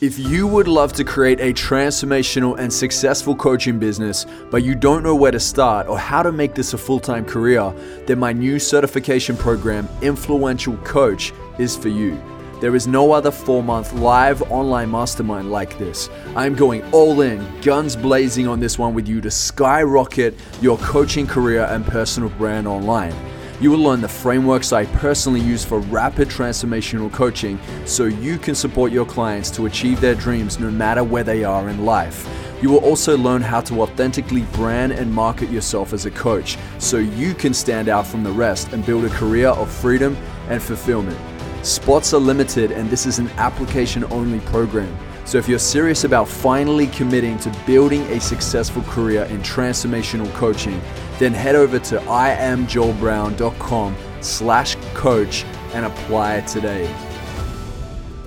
[0.00, 5.02] If you would love to create a transformational and successful coaching business, but you don't
[5.02, 7.74] know where to start or how to make this a full time career,
[8.06, 12.16] then my new certification program, Influential Coach, is for you.
[12.60, 16.08] There is no other four month live online mastermind like this.
[16.36, 21.26] I'm going all in, guns blazing on this one with you to skyrocket your coaching
[21.26, 23.14] career and personal brand online.
[23.60, 28.54] You will learn the frameworks I personally use for rapid transformational coaching so you can
[28.54, 32.28] support your clients to achieve their dreams no matter where they are in life.
[32.62, 36.98] You will also learn how to authentically brand and market yourself as a coach so
[36.98, 40.16] you can stand out from the rest and build a career of freedom
[40.48, 41.18] and fulfillment.
[41.66, 44.96] Spots are limited, and this is an application only program.
[45.24, 50.80] So if you're serious about finally committing to building a successful career in transformational coaching,
[51.18, 56.94] then head over to iamjoelbrown.com slash coach and apply today.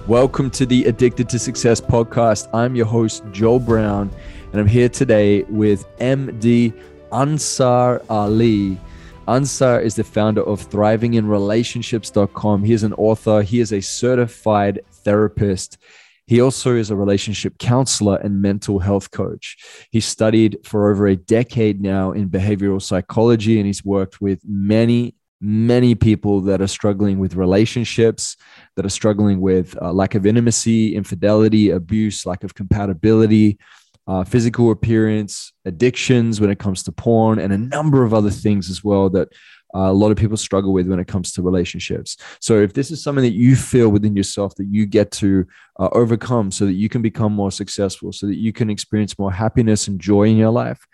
[0.07, 2.49] Welcome to the Addicted to Success podcast.
[2.53, 4.11] I'm your host, Joel Brown,
[4.51, 6.73] and I'm here today with MD
[7.13, 8.77] Ansar Ali.
[9.27, 12.63] Ansar is the founder of thrivingin.relationships.com.
[12.63, 15.77] He is an author, he is a certified therapist
[16.27, 19.57] he also is a relationship counselor and mental health coach.
[19.91, 25.15] He studied for over a decade now in behavioral psychology, and he's worked with many,
[25.41, 28.37] many people that are struggling with relationships,
[28.75, 33.57] that are struggling with uh, lack of intimacy, infidelity, abuse, lack of compatibility.
[34.07, 38.69] Uh, physical appearance, addictions when it comes to porn, and a number of other things
[38.69, 39.29] as well that
[39.75, 42.17] uh, a lot of people struggle with when it comes to relationships.
[42.39, 45.45] So, if this is something that you feel within yourself that you get to
[45.79, 49.31] uh, overcome so that you can become more successful, so that you can experience more
[49.31, 50.85] happiness and joy in your life,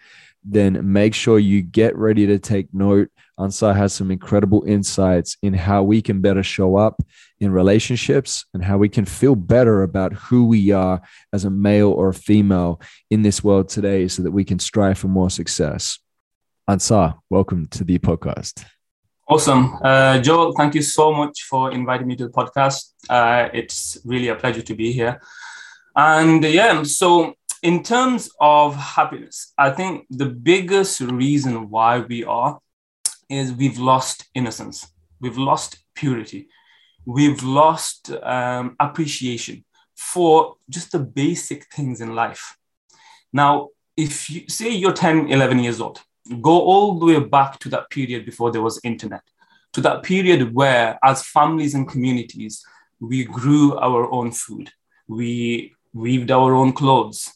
[0.44, 3.10] then make sure you get ready to take note.
[3.40, 7.02] Ansar has some incredible insights in how we can better show up
[7.40, 11.02] in relationships and how we can feel better about who we are
[11.34, 14.98] as a male or a female in this world today so that we can strive
[14.98, 16.00] for more success.
[16.70, 18.66] Ansar, welcome to the podcast.
[19.30, 19.78] Awesome.
[19.82, 22.92] Uh, Joel, thank you so much for inviting me to the podcast.
[23.10, 25.22] Uh, it's really a pleasure to be here.
[25.96, 32.60] And yeah, so in terms of happiness, I think the biggest reason why we are
[33.30, 34.88] is we've lost innocence,
[35.22, 36.50] we've lost purity,
[37.06, 39.64] we've lost um, appreciation
[39.96, 42.58] for just the basic things in life.
[43.32, 46.02] Now, if you say you're 10, 11 years old,
[46.42, 49.24] go all the way back to that period before there was internet,
[49.74, 52.66] to that period where, as families and communities,
[53.00, 54.72] we grew our own food,
[55.08, 57.34] we weaved our own clothes,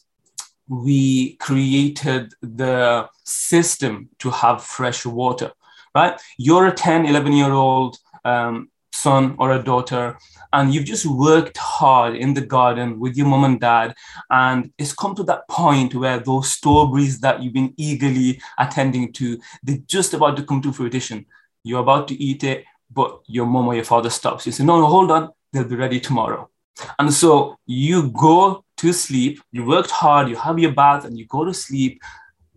[0.68, 5.52] we created the system to have fresh water,
[5.94, 6.20] right?
[6.38, 10.16] You're a 10, 11 year old um, son or a daughter
[10.52, 13.94] and you've just worked hard in the garden with your mom and dad
[14.30, 19.38] and it's come to that point where those strawberries that you've been eagerly attending to
[19.62, 21.26] they're just about to come to fruition.
[21.64, 24.46] You're about to eat it but your mom or your father stops.
[24.46, 25.30] You say no no hold on.
[25.52, 26.50] They'll be ready tomorrow.
[26.98, 31.26] And so you go to sleep you worked hard you have your bath and you
[31.26, 32.02] go to sleep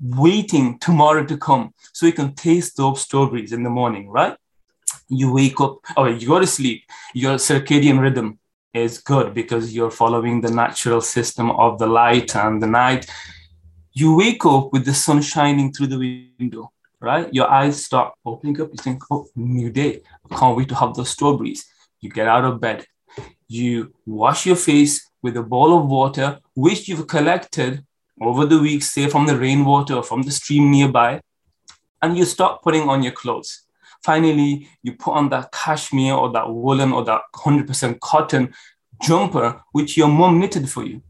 [0.01, 4.35] waiting tomorrow to come so you can taste those strawberries in the morning right
[5.09, 6.83] you wake up or you go to sleep,
[7.13, 8.39] your circadian rhythm
[8.73, 13.09] is good because you're following the natural system of the light and the night.
[13.93, 17.33] You wake up with the sun shining through the window, right?
[17.33, 18.69] Your eyes start opening up.
[18.71, 20.01] You think, oh, new day.
[20.29, 21.65] I can't wait to have those strawberries.
[22.01, 22.85] You get out of bed.
[23.47, 27.85] You wash your face with a bowl of water, which you've collected
[28.19, 31.21] over the week, say from the rainwater or from the stream nearby,
[32.01, 33.64] and you start putting on your clothes
[34.05, 38.53] Finally, you put on that cashmere or that woolen or that 100% cotton
[39.01, 41.01] jumper, which your mom knitted for you.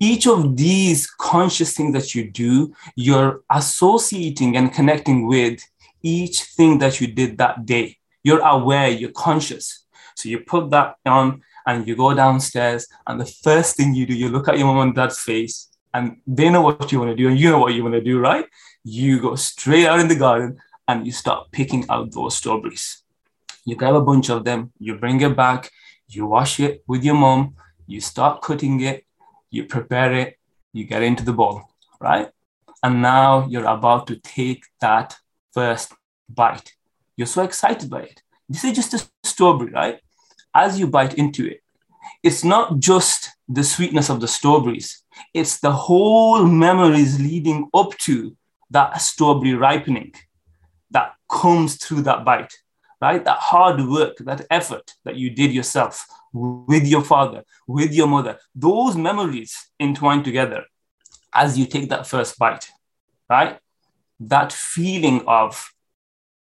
[0.00, 5.60] Each of these conscious things that you do, you're associating and connecting with
[6.02, 7.98] each thing that you did that day.
[8.24, 9.84] You're aware, you're conscious.
[10.16, 14.14] So you put that on and you go downstairs, and the first thing you do,
[14.14, 17.16] you look at your mom and dad's face, and they know what you want to
[17.22, 18.46] do, and you know what you want to do, right?
[18.84, 20.56] You go straight out in the garden
[20.88, 23.02] and you start picking out those strawberries.
[23.66, 25.70] You grab a bunch of them, you bring it back,
[26.08, 27.54] you wash it with your mom,
[27.86, 29.04] you start cutting it,
[29.50, 30.38] you prepare it,
[30.72, 31.62] you get into the bowl,
[32.00, 32.30] right?
[32.82, 35.16] And now you're about to take that
[35.52, 35.92] first
[36.28, 36.72] bite.
[37.16, 38.22] You're so excited by it.
[38.48, 40.00] This is just a strawberry, right?
[40.54, 41.60] As you bite into it,
[42.22, 45.02] it's not just the sweetness of the strawberries,
[45.34, 48.34] it's the whole memories leading up to
[48.70, 50.14] that strawberry ripening
[51.30, 52.54] comes through that bite,
[53.00, 53.24] right?
[53.24, 58.38] That hard work, that effort that you did yourself with your father, with your mother,
[58.54, 60.64] those memories entwined together
[61.32, 62.68] as you take that first bite,
[63.28, 63.58] right?
[64.20, 65.72] That feeling of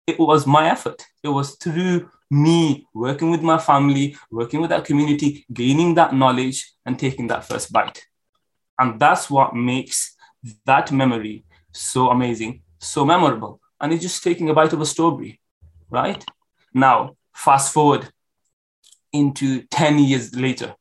[0.08, 1.06] it was my effort.
[1.22, 6.74] It was through me working with my family, working with that community, gaining that knowledge,
[6.86, 8.06] and taking that first bite.
[8.80, 10.16] And that's what makes
[10.66, 13.60] that memory so amazing, so memorable.
[13.80, 15.40] And it's just taking a bite of a strawberry,
[15.90, 16.24] right?
[16.74, 18.10] Now, fast forward
[19.14, 20.76] into 10 years later.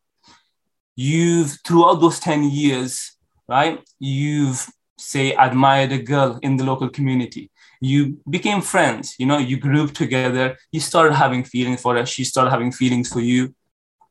[0.95, 3.13] You've, throughout those 10 years,
[3.49, 4.67] right, you've,
[4.99, 7.51] say, admired a girl in the local community.
[7.81, 12.07] You became friends, you know, you grew up together, you started having feelings for her,
[12.07, 13.55] she started having feelings for you.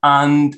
[0.04, 0.56] And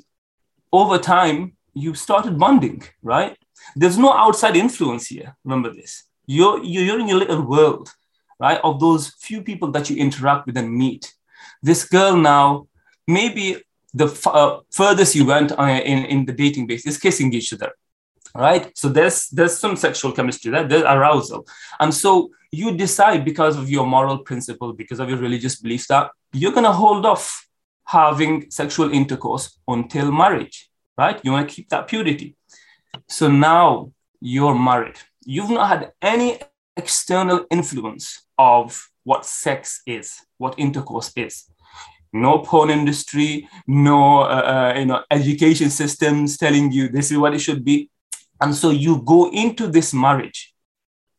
[0.73, 3.37] over time, you started bonding, right?
[3.75, 5.37] There's no outside influence here.
[5.45, 6.03] Remember this.
[6.25, 7.89] You're, you're in your little world,
[8.39, 8.59] right?
[8.63, 11.13] Of those few people that you interact with and meet.
[11.61, 12.67] This girl now
[13.07, 13.63] maybe
[13.93, 17.71] the uh, furthest you went uh, in, in the dating base is kissing each other
[18.35, 21.47] right so there's there's some sexual chemistry there there's arousal
[21.79, 26.11] and so you decide because of your moral principle because of your religious beliefs that
[26.33, 27.47] you're to hold off
[27.85, 32.35] having sexual intercourse until marriage right you want to keep that purity
[33.07, 36.37] so now you're married you've not had any
[36.75, 41.45] external influence of what sex is what intercourse is
[42.13, 47.33] no porn industry, no uh, uh, you know education systems telling you this is what
[47.33, 47.89] it should be,
[48.41, 50.53] and so you go into this marriage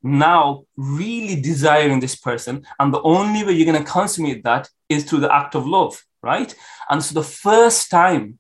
[0.03, 5.05] now really desiring this person, and the only way you're going to consummate that is
[5.05, 6.55] through the act of love, right?
[6.89, 8.39] And so the first time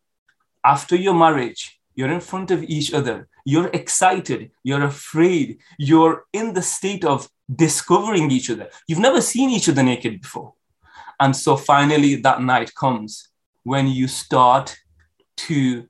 [0.64, 6.54] after your marriage, you're in front of each other, you're excited, you're afraid, you're in
[6.54, 7.28] the state of
[7.64, 8.68] discovering each other.
[8.86, 10.52] You've never seen each other naked before
[11.20, 13.28] and so finally, that night comes
[13.64, 14.76] when you start
[15.36, 15.88] to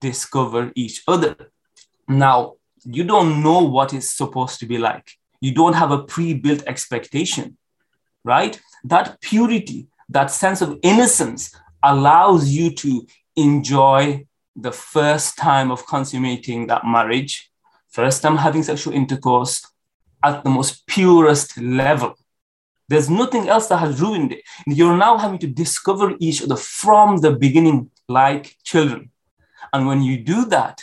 [0.00, 1.36] discover each other.
[2.06, 2.54] Now,
[2.84, 5.10] you don't know what it's supposed to be like.
[5.40, 7.56] You don't have a pre built expectation,
[8.24, 8.60] right?
[8.84, 13.06] That purity, that sense of innocence allows you to
[13.36, 14.26] enjoy
[14.60, 17.50] the first time of consummating that marriage,
[17.88, 19.64] first time having sexual intercourse
[20.24, 22.14] at the most purest level.
[22.88, 24.42] There's nothing else that has ruined it.
[24.66, 29.10] You're now having to discover each other from the beginning, like children.
[29.72, 30.82] And when you do that,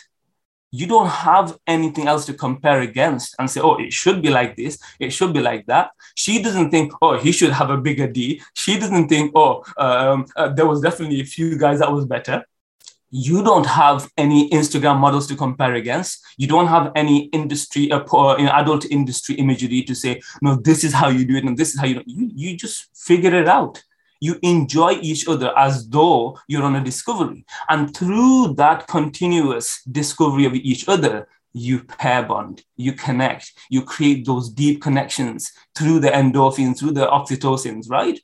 [0.71, 4.55] you don't have anything else to compare against and say, oh, it should be like
[4.55, 5.91] this, it should be like that.
[6.15, 8.41] She doesn't think, oh, he should have a bigger D.
[8.53, 12.45] She doesn't think, oh, um, uh, there was definitely a few guys that was better
[13.11, 16.23] you don't have any Instagram models to compare against.
[16.37, 20.93] You don't have any industry, uh, uh, adult industry imagery to say, no, this is
[20.93, 22.01] how you do it, and this is how you.
[22.05, 23.81] You, you just figure it out.
[24.19, 27.45] You enjoy each other as though you're on a discovery.
[27.69, 34.25] And through that continuous discovery of each other, you pair bond, you connect, you create
[34.25, 38.19] those deep connections through the endorphins, through the oxytocins, right?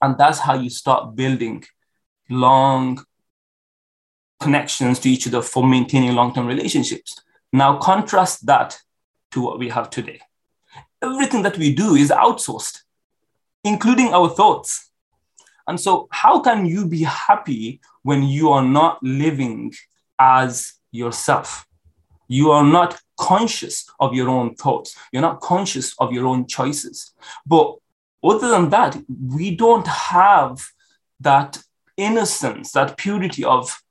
[0.00, 1.64] And that's how you start building
[2.28, 3.04] long
[4.40, 7.20] connections to each other for maintaining long-term relationships.
[7.52, 8.78] Now contrast that
[9.32, 10.20] to what we have today.
[11.02, 12.82] Everything that we do is outsourced,
[13.62, 14.90] including our thoughts.
[15.66, 19.72] And so, how can you be happy when you are not living
[20.18, 21.66] as yourself?
[22.28, 24.96] You are not conscious of your own thoughts.
[25.12, 27.12] You're not conscious of your own choices.
[27.46, 27.76] But
[28.22, 30.64] other than that, we don't have
[31.20, 31.62] that
[31.96, 33.83] innocence, that purity of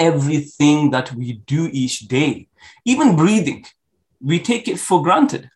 [0.00, 2.48] everything that we do each day,
[2.84, 3.64] even breathing.
[4.20, 5.50] We take it for granted.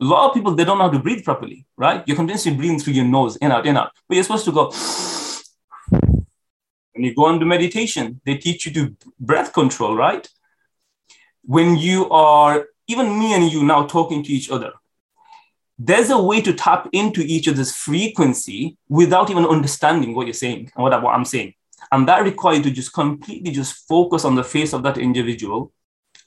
[0.00, 2.04] A lot of people, they don't know how to breathe properly, right?
[2.06, 3.92] You're continuously breathing through your nose, in, out, in, out.
[4.06, 4.72] But you're supposed to go.
[6.92, 10.26] When you go on to meditation, they teach you to breath control, right?
[11.44, 14.72] When you are, even me and you now talking to each other,
[15.78, 20.72] there's a way to tap into each other's frequency without even understanding what you're saying
[20.74, 21.52] and what, what I'm saying.
[21.92, 25.72] And that requires you to just completely just focus on the face of that individual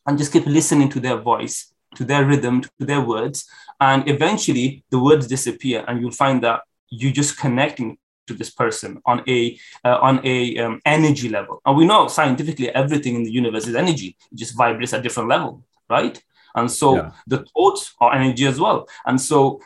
[0.06, 3.48] and just keep listening to their voice, to their rhythm, to their words.
[3.80, 7.98] And eventually the words disappear and you'll find that you're just connecting
[8.28, 11.62] to this person on a uh, on a um, energy level.
[11.66, 14.16] And we know scientifically everything in the universe is energy.
[14.32, 16.22] It just vibrates at different level, right?
[16.56, 17.12] And so yeah.
[17.28, 18.88] the thoughts are energy as well.
[19.06, 19.62] And so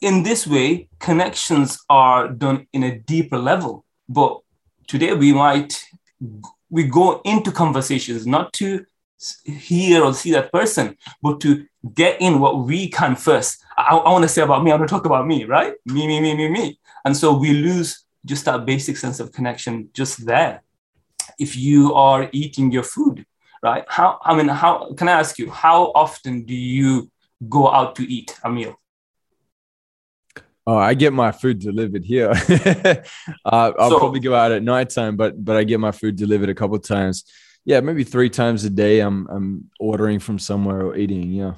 [0.00, 3.84] in this way, connections are done in a deeper level.
[4.08, 4.40] But
[4.88, 5.84] today we might
[6.70, 8.84] we go into conversations not to
[9.44, 13.64] hear or see that person, but to get in what we can first.
[13.76, 15.74] I, I want to say about me, I want to talk about me, right?
[15.86, 16.78] Me, me, me, me, me.
[17.04, 20.62] And so we lose just that basic sense of connection just there.
[21.38, 23.24] if you are eating your food,
[23.62, 23.84] right?
[23.88, 27.10] How, I mean, how can I ask you, how often do you
[27.48, 28.74] go out to eat a meal?
[30.68, 32.28] Oh, I get my food delivered here.
[32.28, 36.50] uh, I'll so, probably go out at nighttime, but but I get my food delivered
[36.50, 37.24] a couple times.
[37.64, 39.00] Yeah, maybe three times a day.
[39.00, 41.32] I'm I'm ordering from somewhere or eating.
[41.32, 41.54] Yeah.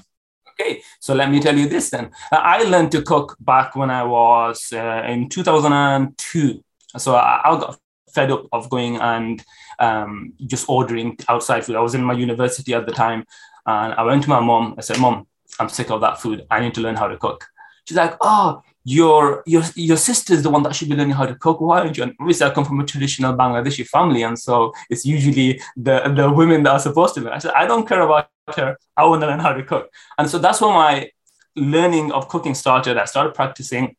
[0.52, 2.12] Okay, so let me tell you this then.
[2.30, 6.62] I learned to cook back when I was uh, in 2002.
[6.96, 7.80] So I, I got
[8.14, 9.44] fed up of going and
[9.80, 11.74] um, just ordering outside food.
[11.74, 13.24] I was in my university at the time,
[13.66, 14.76] and I went to my mom.
[14.78, 15.26] I said, "Mom,
[15.58, 16.46] I'm sick of that food.
[16.48, 17.48] I need to learn how to cook."
[17.90, 21.26] She's like, "Oh, your your your sister is the one that should be learning how
[21.26, 21.60] to cook.
[21.60, 22.04] Why aren't you?
[22.04, 26.30] And obviously, I come from a traditional Bangladeshi family, and so it's usually the the
[26.30, 27.32] women that are supposed to learn.
[27.32, 28.78] I said, I don't care about her.
[28.96, 31.10] I want to learn how to cook, and so that's where my
[31.56, 32.96] learning of cooking started.
[32.96, 33.96] I started practicing,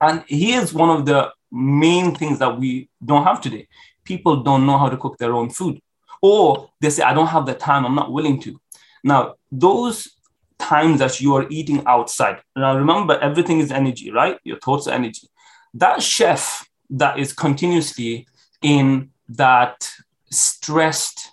[0.00, 3.68] and here's one of the main things that we don't have today.
[4.04, 5.82] People don't know how to cook their own food,
[6.22, 7.84] or they say, I don't have the time.
[7.84, 8.58] I'm not willing to.
[9.04, 10.17] Now, those
[10.58, 12.40] times that you are eating outside.
[12.56, 14.38] Now, remember, everything is energy, right?
[14.44, 15.28] Your thoughts are energy.
[15.74, 18.26] That chef that is continuously
[18.62, 19.90] in that
[20.30, 21.32] stressed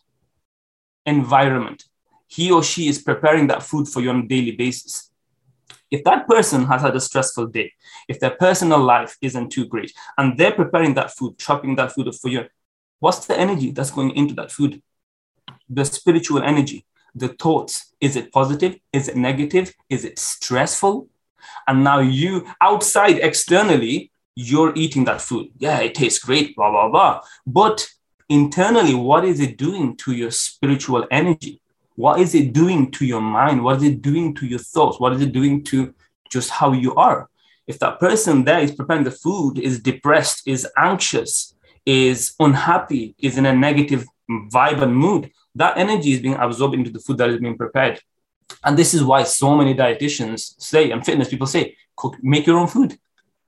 [1.05, 1.86] environment,
[2.27, 5.12] he or she is preparing that food for you on a daily basis.
[5.91, 7.72] If that person has had a stressful day,
[8.08, 12.13] if their personal life isn't too great, and they're preparing that food, chopping that food
[12.15, 12.46] for you,
[13.00, 14.82] what's the energy that's going into that food?
[15.70, 17.93] The spiritual energy the thoughts.
[18.01, 18.77] Is it positive?
[18.93, 19.74] Is it negative?
[19.89, 21.07] Is it stressful?
[21.67, 25.48] And now you, outside externally, you're eating that food.
[25.57, 27.22] Yeah, it tastes great, blah, blah, blah.
[27.48, 27.88] But
[28.29, 31.62] internally, what is it doing to your spiritual energy?
[31.95, 33.63] What is it doing to your mind?
[33.63, 35.00] What is it doing to your thoughts?
[35.00, 35.93] What is it doing to
[36.29, 37.29] just how you are?
[37.67, 41.55] If that person there is preparing the food, is depressed, is anxious,
[41.86, 46.91] is unhappy, is in a negative vibe and mood, that energy is being absorbed into
[46.91, 48.00] the food that is being prepared.
[48.63, 52.59] And this is why so many dietitians say, and fitness people say, cook, make your
[52.59, 52.97] own food,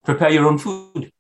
[0.04, 1.12] prepare your own food.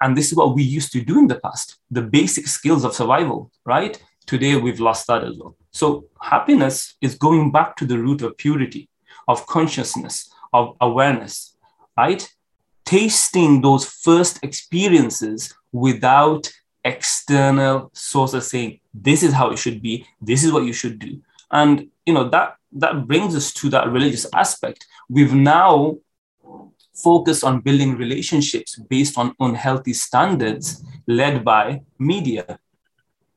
[0.00, 2.94] And this is what we used to do in the past, the basic skills of
[2.94, 4.02] survival, right?
[4.26, 5.56] Today we've lost that as well.
[5.72, 8.88] So happiness is going back to the root of purity,
[9.28, 11.56] of consciousness, of awareness,
[11.96, 12.28] right?
[12.84, 16.50] Tasting those first experiences without
[16.84, 20.06] external sources saying this is how it should be.
[20.20, 21.20] This is what you should do.
[21.50, 24.86] And you know that that brings us to that religious aspect.
[25.08, 25.96] We've now
[26.94, 32.58] focused on building relationships based on unhealthy standards led by media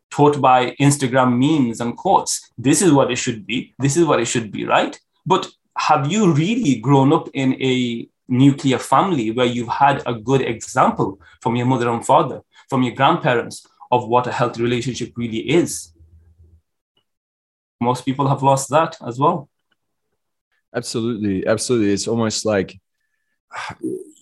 [0.10, 2.52] taught by instagram memes and quotes.
[2.58, 3.74] This is what it should be.
[3.80, 5.00] This is what it should be right?
[5.26, 10.42] But have you really grown up in a nuclear family where you've had a good
[10.42, 12.42] example from your mother and father
[12.74, 15.94] from your grandparents of what a healthy relationship really is.
[17.80, 19.48] Most people have lost that as well.
[20.76, 21.46] Absolutely.
[21.46, 21.94] Absolutely.
[21.94, 22.82] It's almost like,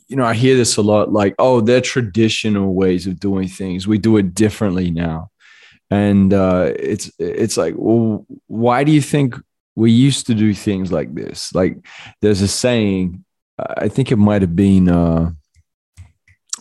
[0.09, 3.87] you know, I hear this a lot like, oh, they're traditional ways of doing things.
[3.87, 5.29] We do it differently now.
[5.89, 9.35] And uh, it's it's like, well, why do you think
[9.75, 11.55] we used to do things like this?
[11.55, 11.77] Like,
[12.21, 13.23] there's a saying,
[13.57, 15.31] I think it might have been, uh,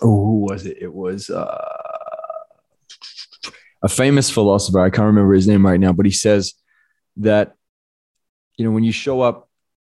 [0.00, 0.78] oh, who was it?
[0.80, 1.69] It was uh,
[3.82, 4.80] a famous philosopher.
[4.80, 6.54] I can't remember his name right now, but he says
[7.16, 7.54] that
[8.56, 9.48] you know when you show up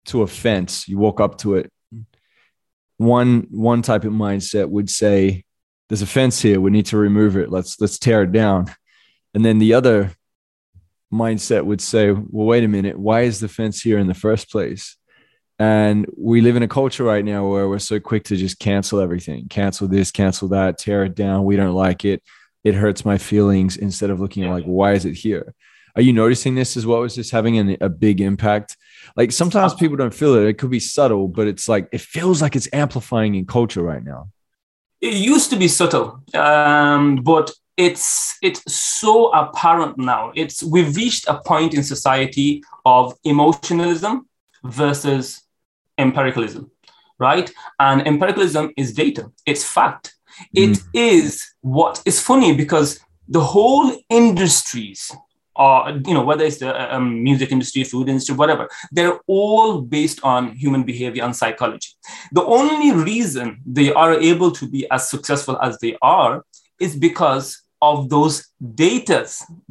[0.07, 1.73] to a fence, you walk up to it.
[2.97, 5.45] One one type of mindset would say,
[5.89, 6.61] "There's a fence here.
[6.61, 7.51] We need to remove it.
[7.51, 8.67] Let's let's tear it down."
[9.35, 10.13] And then the other
[11.13, 12.99] mindset would say, "Well, wait a minute.
[12.99, 14.97] Why is the fence here in the first place?"
[15.59, 18.99] And we live in a culture right now where we're so quick to just cancel
[18.99, 21.45] everything, cancel this, cancel that, tear it down.
[21.45, 22.23] We don't like it.
[22.65, 25.55] It hurts my feelings instead of looking at like, why is it here?
[25.97, 27.03] Are you noticing this as well?
[27.03, 28.77] Is this having an, a big impact?
[29.17, 30.47] Like sometimes people don't feel it.
[30.47, 34.05] It could be subtle, but it's like, it feels like it's amplifying in culture right
[34.05, 34.29] now.
[35.01, 40.33] It used to be subtle, um, but it's it's so apparent now.
[40.35, 44.29] It's we've reached a point in society of emotionalism
[44.63, 45.41] versus
[45.97, 46.71] empiricalism,
[47.19, 47.51] right?
[47.79, 50.15] And empiricalism is data, it's fact.
[50.55, 50.87] It mm.
[50.95, 55.13] is what is funny because the whole industries
[55.57, 60.21] are, you know, whether it's the um, music industry, food industry, whatever, they're all based
[60.23, 61.91] on human behavior and psychology.
[62.33, 66.45] The only reason they are able to be as successful as they are
[66.81, 69.29] is because of those data,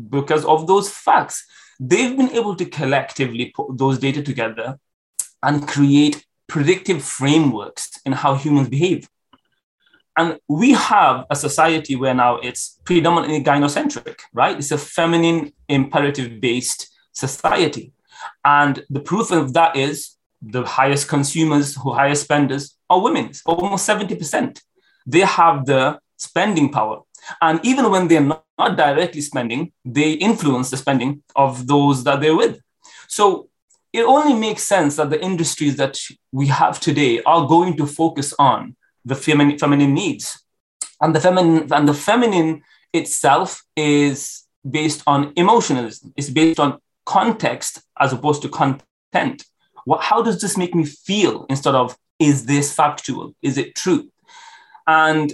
[0.10, 1.46] because of those facts.
[1.80, 4.80] They've been able to collectively put those data together
[5.42, 9.08] and create predictive frameworks in how humans behave.
[10.18, 14.58] And we have a society where now it's predominantly gynocentric, right?
[14.58, 17.94] It's a feminine imperative based society.
[18.44, 23.88] And the proof of that is the highest consumers who highest spenders are women, almost
[23.88, 24.62] 70%.
[25.06, 27.02] They have the spending power.
[27.42, 32.22] And even when they're not, not directly spending, they influence the spending of those that
[32.22, 32.60] they're with.
[33.08, 33.50] So
[33.92, 35.98] it only makes sense that the industries that
[36.32, 38.76] we have today are going to focus on
[39.06, 40.44] the feminine, feminine needs.
[41.02, 42.62] And the feminine and the feminine
[42.94, 46.14] itself is based on emotionalism.
[46.18, 49.46] It's based on context as opposed to content.
[49.86, 53.34] What, how does this make me feel instead of is this factual?
[53.42, 54.10] Is it true?
[54.88, 55.32] And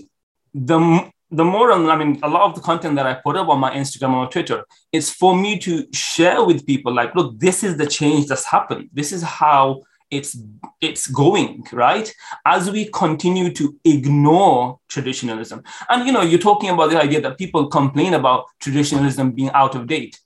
[0.54, 3.60] the the more I mean, a lot of the content that I put up on
[3.60, 7.78] my Instagram or Twitter, it's for me to share with people like, look, this is
[7.78, 8.90] the change that's happened.
[8.94, 9.82] This is how
[10.12, 10.38] it's
[10.82, 12.14] it's going right?
[12.46, 15.64] As we continue to ignore traditionalism.
[15.90, 19.76] And you know you're talking about the idea that people complain about traditionalism being out
[19.76, 20.20] of date.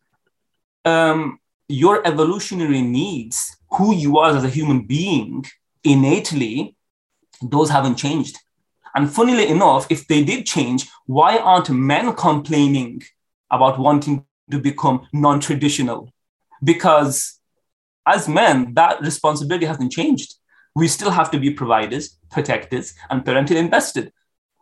[0.85, 5.45] Um, your evolutionary needs who you are as a human being
[5.83, 6.75] innately
[7.41, 8.37] those haven't changed.
[8.95, 13.03] And funnily enough if they did change why aren't men complaining
[13.51, 16.11] about wanting to become non-traditional?
[16.63, 17.38] Because
[18.09, 20.35] as men, that responsibility hasn't changed.
[20.75, 24.11] We still have to be providers, protectors, and parental invested.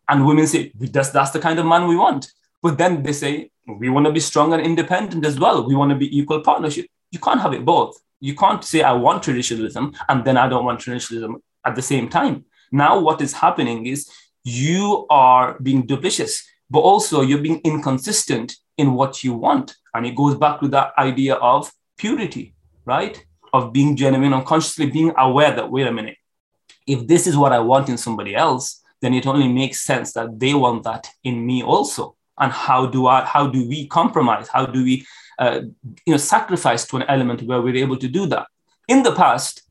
[0.09, 2.31] And women say, that's, that's the kind of man we want.
[2.61, 5.67] But then they say, we want to be strong and independent as well.
[5.67, 6.87] We want to be equal partnership.
[7.11, 7.99] You can't have it both.
[8.19, 12.09] You can't say, I want traditionalism, and then I don't want traditionalism at the same
[12.09, 12.45] time.
[12.71, 14.09] Now, what is happening is
[14.43, 19.75] you are being duplicitous, but also you're being inconsistent in what you want.
[19.93, 23.23] And it goes back to that idea of purity, right?
[23.53, 26.17] Of being genuine, unconsciously being aware that, wait a minute,
[26.85, 30.39] if this is what I want in somebody else, then it only makes sense that
[30.39, 32.15] they want that in me also.
[32.39, 34.47] And how do I, how do we compromise?
[34.47, 35.05] How do we,
[35.39, 35.61] uh,
[36.05, 38.47] you know, sacrifice to an element where we're able to do that?
[38.87, 39.63] In the past,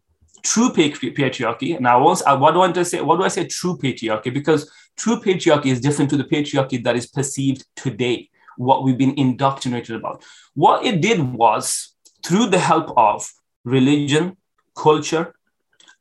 [0.43, 1.81] true patriarchy.
[1.81, 3.01] Now, once what do I want to say?
[3.01, 3.47] What do I say?
[3.47, 8.31] True patriarchy, because true patriarchy is different to the patriarchy that is perceived today.
[8.57, 10.23] What we've been indoctrinated about.
[10.55, 13.31] What it did was through the help of
[13.67, 14.37] religion,
[14.75, 15.35] culture,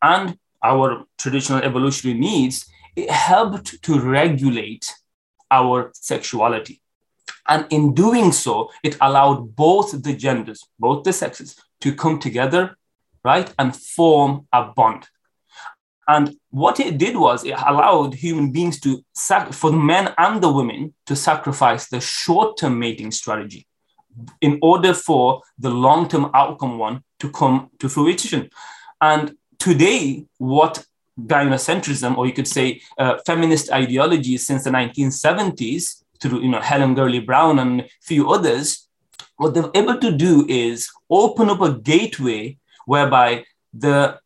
[0.02, 4.94] and our traditional evolutionary needs, it helped to regulate
[5.52, 6.82] our sexuality.
[7.48, 12.78] And in doing so, it allowed both the genders, both the sexes, to come together,
[13.24, 15.08] right, and form a bond.
[16.08, 19.04] And what it did was it allowed human beings to,
[19.52, 23.68] for the men and the women, to sacrifice the short term mating strategy
[24.42, 28.50] in order for the long term outcome one to come to fruition.
[29.02, 30.86] And today, what
[31.20, 36.94] gynocentrism, or you could say uh, feminist ideologies since the 1970s, through you know Helen
[36.96, 38.88] Gurley Brown and a few others,
[39.38, 44.20] what they're able to do is open up a gateway whereby the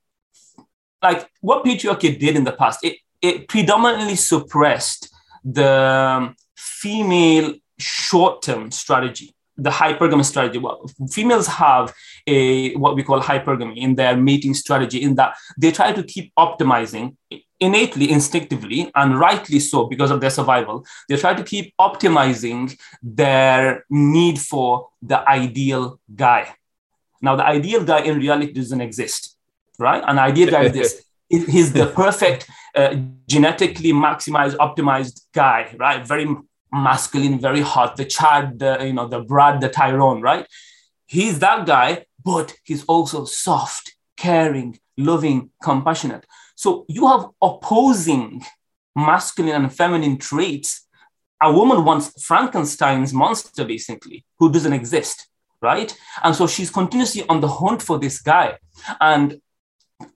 [1.01, 9.33] like what patriarchy did in the past, it, it predominantly suppressed the female short-term strategy
[9.63, 10.57] the hypergamy strategy.
[10.57, 11.93] Well, females have
[12.27, 16.33] a what we call hypergamy in their mating strategy, in that they try to keep
[16.37, 17.15] optimizing
[17.59, 20.85] innately, instinctively, and rightly so because of their survival.
[21.07, 26.55] They try to keep optimizing their need for the ideal guy.
[27.21, 29.35] Now, the ideal guy in reality doesn't exist,
[29.77, 30.03] right?
[30.07, 31.05] An ideal guy is this.
[31.29, 32.95] He's the perfect, uh,
[33.27, 36.05] genetically maximized, optimized guy, right?
[36.07, 36.25] Very
[36.71, 40.45] masculine, very hot, the Chad, the, you know, the Brad, the Tyrone, right?
[41.05, 46.25] He's that guy, but he's also soft, caring, loving, compassionate.
[46.55, 48.43] So you have opposing
[48.95, 50.87] masculine and feminine traits.
[51.41, 55.27] A woman wants Frankenstein's monster, basically, who doesn't exist,
[55.61, 55.97] right?
[56.23, 58.57] And so she's continuously on the hunt for this guy.
[58.99, 59.41] And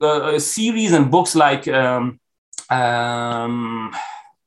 [0.00, 2.20] uh, series and books like um,
[2.70, 3.94] um,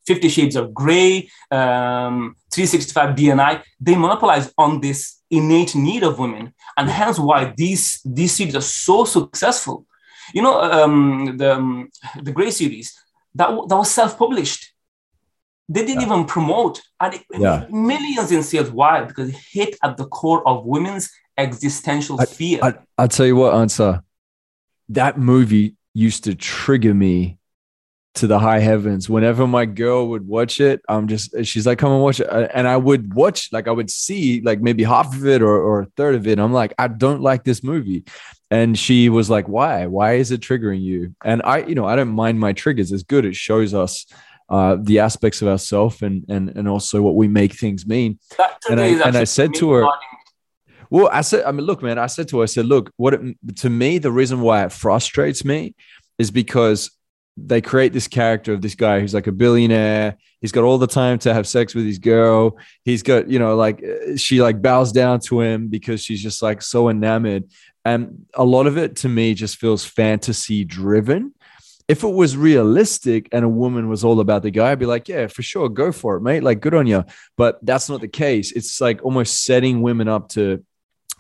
[0.08, 6.54] Fifty Shades of Grey, um, 365 DNI, they monopolize on this innate need of women,
[6.78, 9.86] and hence why these these series are so successful.
[10.34, 11.90] You know, um, the um,
[12.24, 12.98] the Grey series
[13.36, 14.74] that that was self-published.
[15.70, 16.08] They didn't yeah.
[16.08, 17.66] even promote, and it yeah.
[17.70, 18.72] millions in sales.
[18.72, 19.04] Why?
[19.04, 22.60] Because it hit at the core of women's existential I, fear.
[22.64, 24.04] I, I'll tell you what, Ansar.
[24.90, 27.38] That movie used to trigger me
[28.18, 29.10] to the high heavens.
[29.10, 32.68] Whenever my girl would watch it, I'm just she's like, "Come and watch it," and
[32.68, 35.86] I would watch like I would see like maybe half of it or, or a
[35.98, 36.40] third of it.
[36.40, 38.04] I'm like, I don't like this movie,
[38.52, 39.88] and she was like, "Why?
[39.88, 42.92] Why is it triggering you?" And I, you know, I don't mind my triggers.
[42.92, 43.26] It's good.
[43.26, 44.06] It shows us
[44.50, 48.20] uh, the aspects of ourselves and and and also what we make things mean.
[48.70, 49.88] And I and I said to her,
[50.90, 53.14] well, I said, I mean, look, man, I said to her, I said, look, what
[53.14, 55.76] it, to me, the reason why it frustrates me
[56.18, 56.92] is because
[57.38, 60.18] they create this character of this guy who's like a billionaire.
[60.42, 62.58] He's got all the time to have sex with his girl.
[62.84, 66.42] He's got, you know, like uh, she like bows down to him because she's just
[66.42, 67.46] like so enamored.
[67.86, 71.34] And a lot of it to me just feels fantasy driven.
[71.88, 75.08] If it was realistic and a woman was all about the guy, I'd be like,
[75.08, 76.44] yeah, for sure, go for it, mate.
[76.44, 77.06] Like, good on you.
[77.38, 78.52] But that's not the case.
[78.52, 80.66] It's like almost setting women up to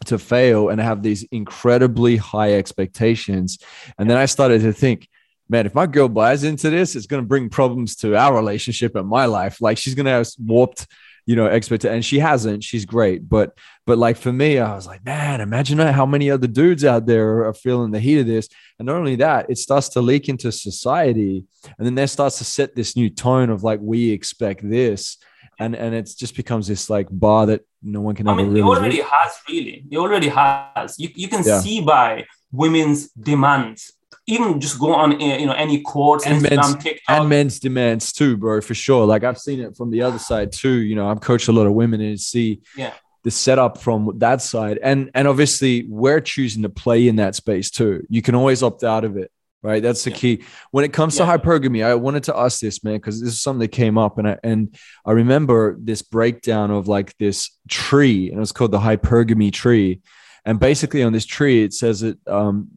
[0.06, 3.58] to fail and have these incredibly high expectations.
[3.98, 5.08] And then I started to think,
[5.50, 8.96] man, if my girl buys into this, it's going to bring problems to our relationship
[8.96, 9.62] and my life.
[9.62, 10.88] Like she's going to have warped,
[11.26, 11.96] you know, expectation.
[11.96, 12.64] And she hasn't.
[12.64, 16.48] She's great, but but like for me, I was like, man, imagine how many other
[16.48, 18.50] dudes out there are feeling the heat of this.
[18.80, 21.46] And not only that, it starts to leak into society,
[21.78, 25.18] and then there starts to set this new tone of like we expect this
[25.60, 28.54] and and it just becomes this like bar that no one can I ever mean,
[28.54, 28.62] really.
[28.62, 29.86] It already has really.
[29.90, 31.00] It already has.
[31.00, 31.60] You you can yeah.
[31.60, 33.94] see by women's demands.
[34.28, 37.20] Even just go on, eh, you know, any courts, and Instagram, men's, TikTok.
[37.20, 39.06] and men's demands too, bro, for sure.
[39.06, 40.82] Like I've seen it from the other side too.
[40.82, 42.94] You know, I've coached a lot of women and see yeah.
[43.24, 47.72] the setup from that side, and and obviously we're choosing to play in that space
[47.72, 48.06] too.
[48.10, 49.32] You can always opt out of it
[49.64, 49.82] right?
[49.82, 50.18] That's the yeah.
[50.18, 50.44] key.
[50.72, 51.26] When it comes yeah.
[51.26, 54.18] to hypergamy, I wanted to ask this, man, because this is something that came up,
[54.18, 58.80] and I and I remember this breakdown of like this tree, and it's called the
[58.80, 60.02] hypergamy tree.
[60.46, 62.70] And basically, on this tree, it says it, um,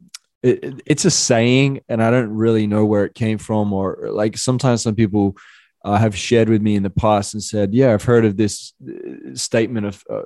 [0.43, 4.37] it, it's a saying, and I don't really know where it came from, or like
[4.37, 5.37] sometimes some people.
[5.83, 8.73] Uh, have shared with me in the past and said, "Yeah, I've heard of this
[8.87, 10.21] uh, statement of uh,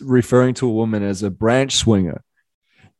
[0.00, 2.22] referring to a woman as a branch swinger."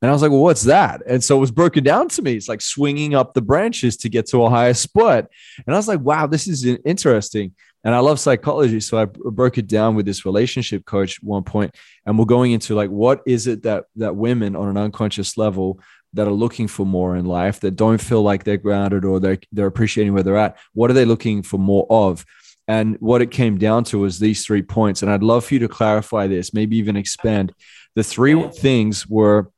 [0.04, 1.00] And I was like, well, what's that?
[1.06, 2.34] And so it was broken down to me.
[2.34, 5.28] It's like swinging up the branches to get to a higher spot.
[5.66, 7.54] And I was like, wow, this is interesting.
[7.84, 8.80] And I love psychology.
[8.80, 12.74] So I broke it down with this relationship coach one point, And we're going into
[12.74, 15.80] like, what is it that that women on an unconscious level
[16.14, 19.38] that are looking for more in life that don't feel like they're grounded or they're,
[19.52, 20.56] they're appreciating where they're at?
[20.72, 22.24] What are they looking for more of?
[22.66, 25.02] And what it came down to was these three points.
[25.02, 27.52] And I'd love for you to clarify this, maybe even expand.
[27.94, 29.50] The three things were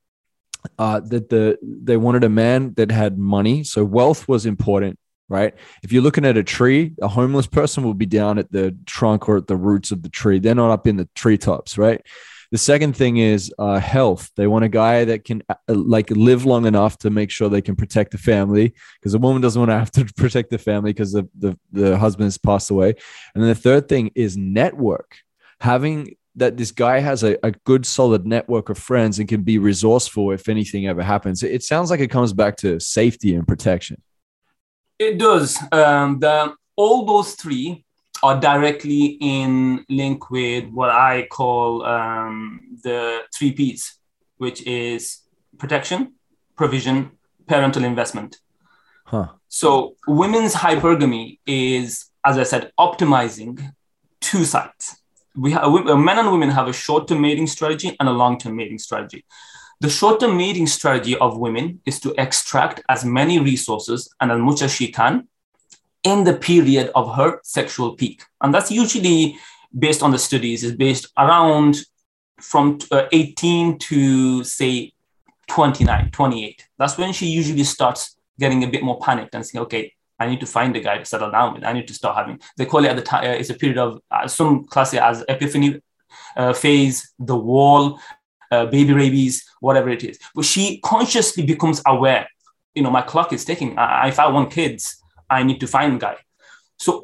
[0.78, 5.54] uh, that the they wanted a man that had money, so wealth was important, right?
[5.82, 9.28] If you're looking at a tree, a homeless person will be down at the trunk
[9.28, 10.38] or at the roots of the tree.
[10.38, 12.04] They're not up in the treetops, right?
[12.52, 14.30] The second thing is uh, health.
[14.36, 17.62] They want a guy that can uh, like live long enough to make sure they
[17.62, 20.92] can protect the family because a woman doesn't want to have to protect the family
[20.92, 22.94] because the, the, the husband has passed away.
[23.34, 25.16] And then the third thing is network.
[25.60, 29.58] Having that this guy has a, a good solid network of friends and can be
[29.58, 34.00] resourceful if anything ever happens it sounds like it comes back to safety and protection
[34.98, 37.85] it does um, the, all those three
[38.22, 43.98] are directly in link with what i call um, the three p's
[44.38, 45.22] which is
[45.58, 46.14] protection
[46.56, 47.10] provision
[47.46, 48.38] parental investment
[49.04, 49.28] huh.
[49.48, 53.72] so women's hypergamy is as i said optimizing
[54.20, 54.96] two sides
[55.36, 59.24] we have, men and women have a short-term mating strategy and a long-term mating strategy.
[59.80, 64.62] The short-term mating strategy of women is to extract as many resources and as much
[64.62, 65.28] as she can
[66.06, 68.22] in the period of her sexual peak.
[68.40, 69.36] And that's usually
[69.76, 71.78] based on the studies, is based around
[72.40, 74.92] from uh, 18 to say
[75.48, 76.68] 29, 28.
[76.78, 80.38] That's when she usually starts getting a bit more panicked and saying, okay, I need
[80.40, 81.64] to find a guy to settle down with.
[81.64, 82.40] I need to start having.
[82.56, 83.24] They call it at the time.
[83.24, 85.80] Uh, it's a period of uh, some class as epiphany
[86.36, 87.98] uh, phase, the wall,
[88.52, 90.20] uh, baby rabies, whatever it is.
[90.36, 92.28] But she consciously becomes aware.
[92.76, 93.76] You know, my clock is ticking.
[93.76, 96.16] I, if I want kids, I need to find guy.
[96.78, 97.00] So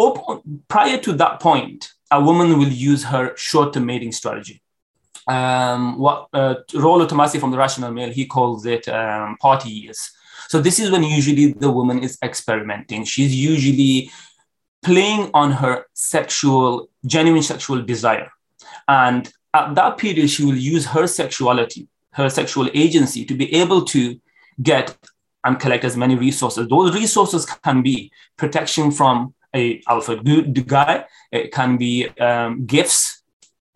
[0.69, 4.63] prior to that point, a woman will use her short-term mating strategy.
[5.27, 10.11] Um, what uh, Rollo Tomassi from the Rational Male he calls it um, party years
[10.53, 13.05] so this is when usually the woman is experimenting.
[13.05, 14.11] She's usually
[14.83, 18.31] playing on her sexual, genuine sexual desire.
[18.87, 23.87] And at that period, she will use her sexuality, her sexual agency to be able
[23.87, 24.21] to
[24.63, 24.95] get
[25.45, 26.69] and collect as many resources.
[26.69, 31.05] Those resources can be protection from a alpha guy.
[31.31, 33.23] It can be um, gifts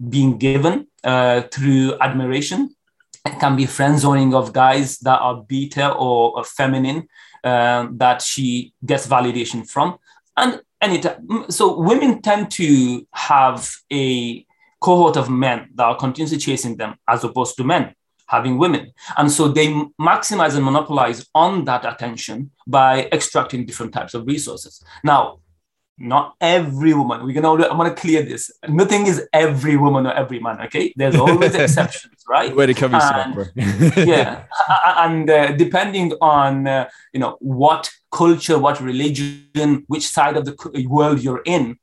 [0.08, 2.74] being given uh, through admiration.
[3.24, 7.08] It can be friend zoning of guys that are beta or, or feminine
[7.42, 9.98] um, that she gets validation from.
[10.36, 14.46] And anytime, so women tend to have a
[14.80, 17.94] cohort of men that are continuously chasing them as opposed to men
[18.26, 18.92] having women.
[19.16, 19.68] And so they
[20.00, 24.82] maximize and monopolize on that attention by extracting different types of resources.
[25.04, 25.40] Now,
[25.98, 27.24] not every woman.
[27.24, 27.64] We're gonna.
[27.68, 28.50] I'm gonna clear this.
[28.68, 30.60] Nothing is every woman or every man.
[30.62, 32.54] Okay, there's always exceptions, right?
[32.54, 33.44] Way to cover yourself, bro.
[34.04, 34.44] yeah,
[34.86, 40.86] and uh, depending on uh, you know what culture, what religion, which side of the
[40.86, 41.78] world you're in,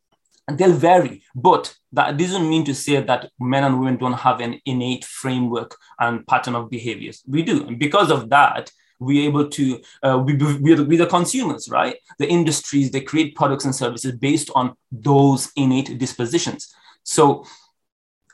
[0.51, 1.23] they'll vary.
[1.35, 5.77] But that doesn't mean to say that men and women don't have an innate framework
[5.99, 7.23] and pattern of behaviors.
[7.27, 11.69] We do, and because of that, we're able to uh, we, we're, we're the consumers
[11.69, 17.45] right the industries they create products and services based on those innate dispositions so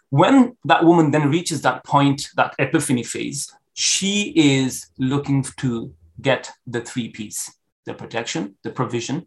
[0.10, 6.52] when that woman then reaches that point that epiphany phase she is looking to get
[6.68, 7.52] the three p's
[7.86, 9.26] the protection the provision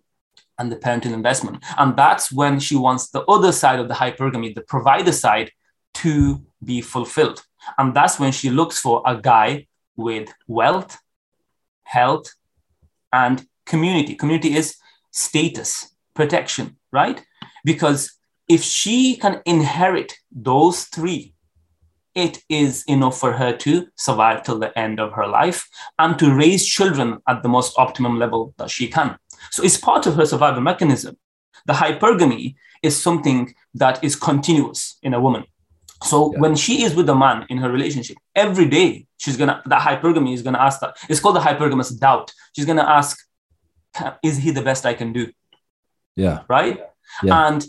[0.63, 4.55] and the parental investment and that's when she wants the other side of the hypergamy
[4.55, 5.51] the provider side
[5.93, 7.45] to be fulfilled
[7.79, 10.99] and that's when she looks for a guy with wealth
[11.93, 12.35] health,
[13.13, 14.15] and community.
[14.15, 14.77] Community is
[15.11, 17.23] status, protection, right?
[17.65, 21.35] Because if she can inherit those three,
[22.15, 26.35] it is enough for her to survive till the end of her life and to
[26.35, 29.17] raise children at the most optimum level that she can.
[29.51, 31.17] So it's part of her survival mechanism.
[31.67, 35.45] The hypergamy is something that is continuous in a woman.
[36.03, 36.41] So yeah.
[36.41, 40.35] when she is with a man in her relationship, every day she's gonna that hypergamy
[40.35, 40.97] is gonna ask that.
[41.09, 42.33] It's called the hypergamous doubt.
[42.55, 43.19] She's gonna ask,
[44.23, 45.31] "Is he the best I can do?"
[46.17, 46.41] Yeah.
[46.49, 46.81] Right.
[47.23, 47.47] Yeah.
[47.47, 47.65] And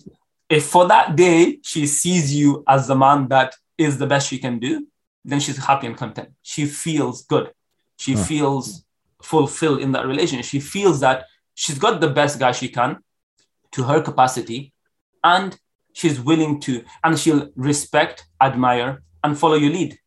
[0.49, 4.39] if for that day she sees you as the man that is the best she
[4.39, 4.87] can do,
[5.23, 6.29] then she's happy and content.
[6.41, 7.51] She feels good.
[7.97, 8.23] She huh.
[8.23, 8.83] feels
[9.21, 10.45] fulfilled in that relationship.
[10.45, 12.97] She feels that she's got the best guy she can
[13.71, 14.73] to her capacity,
[15.23, 15.57] and
[15.93, 19.97] she's willing to and she'll respect admire and follow your lead.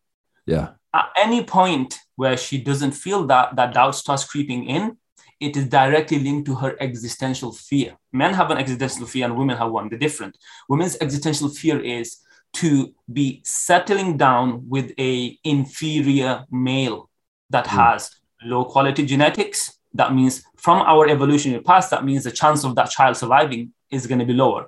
[0.47, 0.71] Yeah.
[0.95, 4.97] At any point where she doesn't feel that that doubt starts creeping in
[5.41, 7.97] it is directly linked to her existential fear.
[8.13, 9.89] Men have an existential fear and women have one.
[9.89, 10.39] They're different.
[10.69, 12.19] Women's existential fear is
[12.55, 17.11] to be settling down with a inferior male
[17.51, 17.71] that mm.
[17.71, 19.79] has low quality genetics.
[19.93, 24.07] That means from our evolutionary past that means the chance of that child surviving is
[24.09, 24.65] going to be lower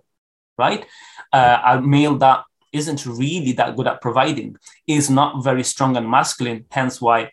[0.59, 0.85] right?
[1.33, 4.57] Uh, a male that isn't really that good at providing
[4.87, 7.31] is not very strong and masculine, hence why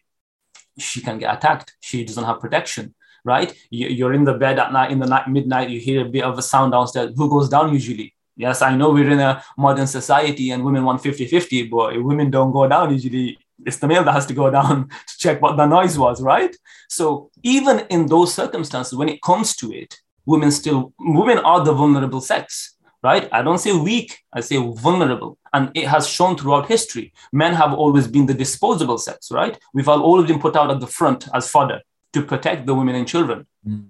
[0.77, 1.75] she can get attacked.
[1.81, 2.93] She doesn't have protection,
[3.25, 3.53] right?
[3.69, 6.37] You're in the bed at night, in the night, midnight, you hear a bit of
[6.37, 7.11] a sound downstairs.
[7.17, 8.13] Who goes down usually?
[8.37, 12.29] Yes, I know we're in a modern society and women want 50 50, but women
[12.29, 13.37] don't go down usually.
[13.65, 16.55] It's the male that has to go down to check what the noise was, right?
[16.89, 21.73] So, even in those circumstances, when it comes to it, women still, women are the
[21.73, 23.29] vulnerable sex right?
[23.31, 25.37] I don't say weak, I say vulnerable.
[25.53, 27.13] And it has shown throughout history.
[27.31, 29.55] Men have always been the disposable sex, right?
[29.75, 31.79] We've always been put out at the front as fodder
[32.13, 33.45] to protect the women and children.
[33.67, 33.85] Mm.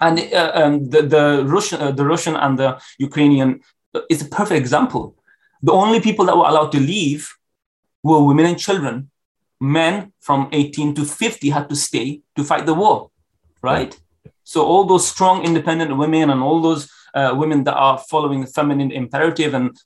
[0.00, 3.60] And uh, um, the, the, Russian, uh, the Russian and the Ukrainian
[3.94, 5.04] uh, is a perfect example.
[5.68, 7.22] The only people that were allowed to leave
[8.04, 9.09] were women and children.
[9.60, 13.10] Men from 18 to 50 had to stay to fight the war,
[13.62, 13.98] right?
[14.44, 18.46] So all those strong, independent women and all those uh, women that are following the
[18.46, 19.76] feminine imperative and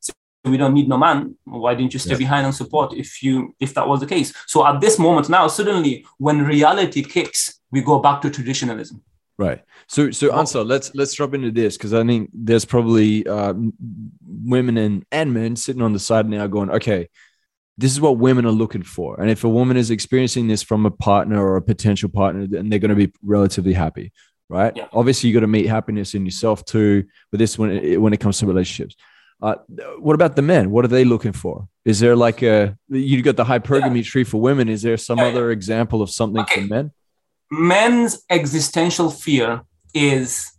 [0.45, 1.37] we don't need no man.
[1.45, 2.19] Why didn't you stay yeah.
[2.19, 4.33] behind and support if you if that was the case?
[4.47, 9.03] So at this moment now suddenly when reality kicks we go back to traditionalism.
[9.37, 9.63] Right.
[9.89, 13.55] So so Ansar let's let's drop into this because i think there's probably uh,
[14.23, 17.09] women and and men sitting on the side now going okay
[17.77, 20.87] this is what women are looking for and if a woman is experiencing this from
[20.87, 24.13] a partner or a potential partner then they're going to be relatively happy
[24.49, 24.77] right?
[24.77, 24.89] Yeah.
[24.93, 27.05] Obviously, you got to meet happiness in yourself too.
[27.31, 28.97] But this when it, when it comes to relationships,
[29.43, 29.57] uh,
[29.99, 30.71] what about the men?
[30.71, 31.69] What are they looking for?
[31.85, 34.11] Is there like a you got the hypergamy yeah.
[34.11, 34.69] tree for women?
[34.69, 36.63] Is there some yeah, other example of something okay.
[36.63, 36.93] for men?
[37.51, 40.51] Men's existential fear is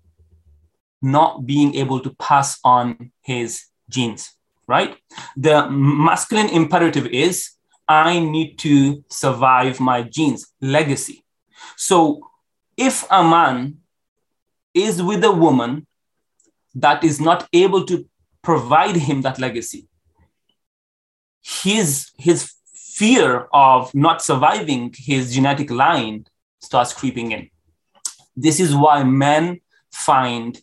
[1.02, 4.32] not being able to pass on his genes,
[4.68, 4.98] right?
[5.38, 7.52] The masculine imperative is
[7.88, 11.24] I need to survive my genes, legacy.
[11.78, 12.30] So
[12.78, 13.78] if a man
[14.74, 15.88] is with a woman
[16.74, 18.06] that is not able to
[18.42, 19.88] provide him that legacy,
[21.42, 26.26] his, his fear of not surviving his genetic line
[26.62, 27.50] starts creeping in.
[28.36, 30.60] This is why men find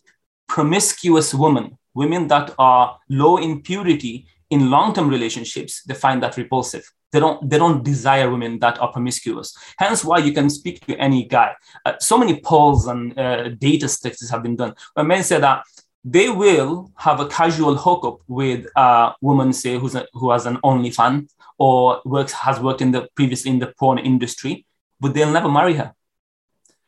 [0.47, 6.89] promiscuous women, women that are low in purity in long-term relationships, they find that repulsive.
[7.11, 9.55] They don't they don't desire women that are promiscuous.
[9.77, 11.53] Hence why you can speak to any guy.
[11.85, 15.63] Uh, so many polls and uh, data statistics have been done where men say that
[16.03, 20.57] they will have a casual hookup with a woman say who's a, who has an
[20.63, 21.27] only fan
[21.57, 24.65] or works has worked in the previously in the porn industry
[24.99, 25.93] but they'll never marry her.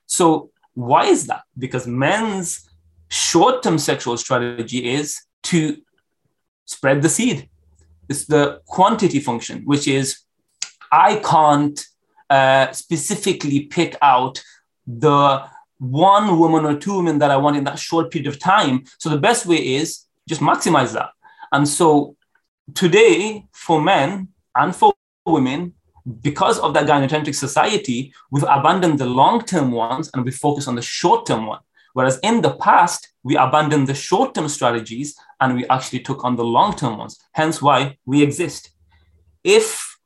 [0.08, 1.44] So why is that?
[1.58, 2.68] Because men's
[3.10, 5.78] short term sexual strategy is to
[6.66, 7.50] spread the seed.
[8.10, 10.20] It's the quantity function, which is
[10.92, 11.84] I can't
[12.30, 14.44] uh, specifically pick out
[14.88, 15.44] the
[15.80, 18.84] one woman or two women that I want in that short period of time.
[18.98, 21.10] So the best way is just maximize that.
[21.52, 22.16] And so
[22.74, 24.94] today, for men and for
[25.26, 25.74] women,
[26.22, 30.76] because of that gynocentric society, we've abandoned the long term ones and we focus on
[30.76, 31.60] the short term one.
[31.96, 36.36] Whereas in the past, we abandoned the short term strategies and we actually took on
[36.36, 38.72] the long term ones, hence why we exist.
[39.46, 39.98] If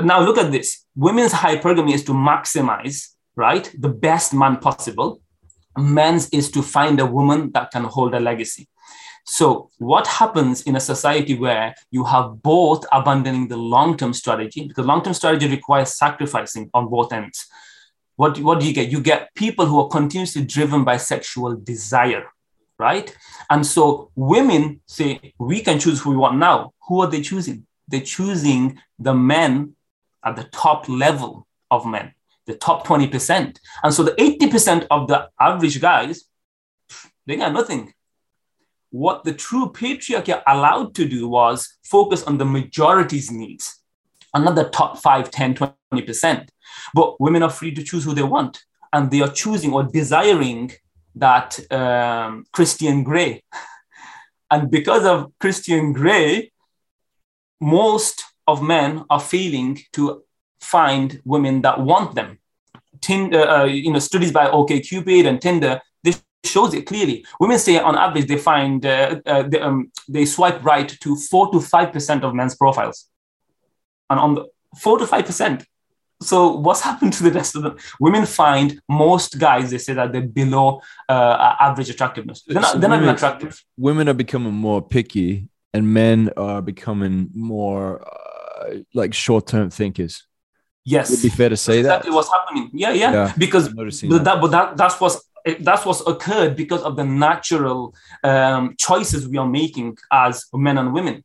[0.00, 5.20] now look at this women's hypergamy is to maximize, right, the best man possible.
[5.76, 8.68] Men's is to find a woman that can hold a legacy.
[9.24, 14.68] So, what happens in a society where you have both abandoning the long term strategy,
[14.68, 17.48] because long term strategy requires sacrificing on both ends?
[18.16, 18.90] What, what do you get?
[18.90, 22.26] You get people who are continuously driven by sexual desire,
[22.78, 23.14] right?
[23.50, 26.72] And so, women say, we can choose who we want now.
[26.88, 27.66] Who are they choosing?
[27.88, 29.74] They're choosing the men
[30.24, 32.14] at the top level of men,
[32.46, 33.58] the top 20%.
[33.82, 36.24] And so, the 80% of the average guys,
[37.26, 37.92] they got nothing
[38.96, 43.82] what the true patriarchy allowed to do was focus on the majority's needs,
[44.32, 45.54] and not the top 5, 10,
[45.92, 46.48] 20%.
[46.94, 50.72] But women are free to choose who they want, and they are choosing or desiring
[51.14, 53.42] that um, Christian Grey.
[54.48, 56.52] And because of Christian Grey,
[57.60, 60.22] most of men are failing to
[60.60, 62.38] find women that want them.
[63.00, 67.24] Tinder, uh, you know, studies by OkCupid and Tinder this shows it clearly.
[67.40, 71.50] Women say on average they find uh, uh, they, um, they swipe right to four
[71.52, 73.08] to five percent of men's profiles,
[74.08, 74.46] and on the
[74.78, 75.64] four to five percent.
[76.22, 77.76] So what's happened to the rest of them?
[78.00, 82.42] Women find most guys they say that they're below uh, average attractiveness.
[82.46, 83.62] They're not, they're women, not attractive.
[83.76, 90.26] Women are becoming more picky, and men are becoming more uh, like short-term thinkers.
[90.84, 91.94] Yes, would be fair to say that's that.
[91.96, 92.70] Exactly what's happening.
[92.72, 93.12] Yeah, yeah.
[93.12, 95.20] yeah because but that, that, but that that's what's
[95.60, 100.92] that's what's occurred because of the natural um, choices we are making as men and
[100.92, 101.24] women.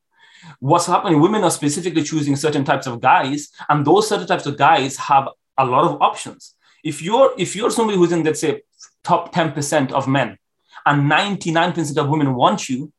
[0.60, 1.20] What's happening?
[1.22, 5.30] Women are specifically choosing certain types of guys, and those certain types of guys have
[5.58, 6.56] a lot of options.
[6.84, 8.62] If you're if you're somebody who's in let's say
[9.04, 10.38] top 10% of men
[10.86, 12.92] and 99% of women want you,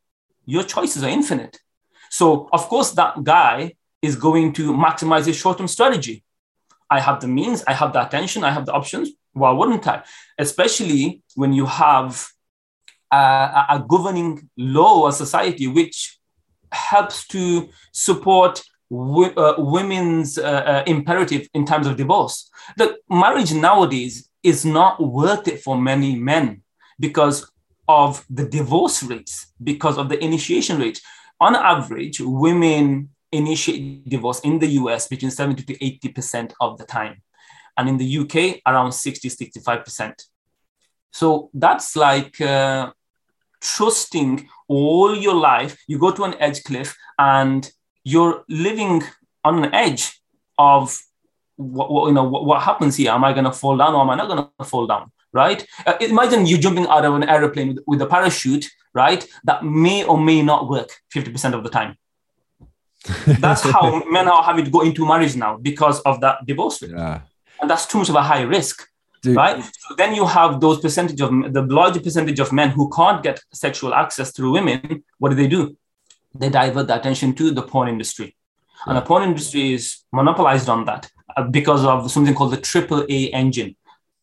[0.45, 1.59] your choices are infinite.
[2.09, 6.23] So of course that guy is going to maximize his short-term strategy.
[6.89, 10.03] I have the means, I have the attention, I have the options why wouldn't I?
[10.37, 12.27] Especially when you have
[13.11, 13.15] a,
[13.69, 16.12] a governing law or society which
[16.73, 22.49] helps to support w- uh, women's uh, uh, imperative in terms of divorce.
[22.77, 26.61] The marriage nowadays is not worth it for many men
[26.99, 27.49] because
[27.87, 31.01] of the divorce rates, because of the initiation rate.
[31.39, 37.21] On average, women initiate divorce in the US between 70 to 80% of the time
[37.77, 40.23] and in the UK, around 60, 65%.
[41.11, 42.91] So that's like uh,
[43.61, 45.77] trusting all your life.
[45.87, 47.69] You go to an edge cliff and
[48.03, 49.03] you're living
[49.43, 50.19] on an edge
[50.57, 50.97] of
[51.55, 53.11] what, what you know what, what, happens here.
[53.11, 55.11] Am I going to fall down or am I not going to fall down?
[55.31, 55.65] Right?
[55.85, 59.27] Uh, imagine you jumping out of an aeroplane with, with a parachute, right?
[59.43, 61.97] That may or may not work 50% of the time.
[63.39, 66.91] That's how men are having to go into marriage now because of that divorce rate.
[66.91, 67.21] Yeah
[67.63, 68.87] and that's too much of a high risk.
[69.23, 69.37] Dude.
[69.37, 69.63] Right.
[69.63, 73.39] So then you have those percentage of the larger percentage of men who can't get
[73.53, 75.03] sexual access through women.
[75.17, 75.77] What do they do?
[76.35, 78.35] They divert the attention to the porn industry.
[78.35, 78.83] Yeah.
[78.87, 83.05] And the porn industry is monopolized on that uh, because of something called the triple
[83.09, 83.75] A engine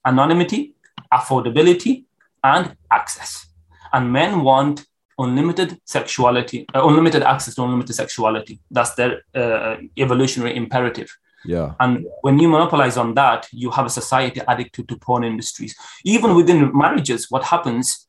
[0.07, 0.75] anonymity,
[1.13, 2.05] affordability,
[2.43, 3.47] and access.
[3.93, 4.87] And men want
[5.19, 8.61] unlimited sexuality, uh, unlimited access to unlimited sexuality.
[8.71, 11.11] That's their uh, evolutionary imperative.
[11.45, 11.75] Yeah.
[11.81, 15.75] And when you monopolize on that, you have a society addicted to porn industries.
[16.05, 18.07] Even within marriages, what happens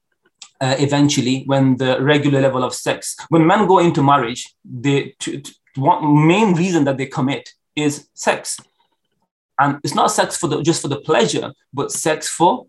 [0.60, 5.14] uh, eventually when the regular level of sex, when men go into marriage, the
[6.02, 8.60] main reason that they commit is sex.
[9.60, 12.68] And it's not sex for the just for the pleasure, but sex for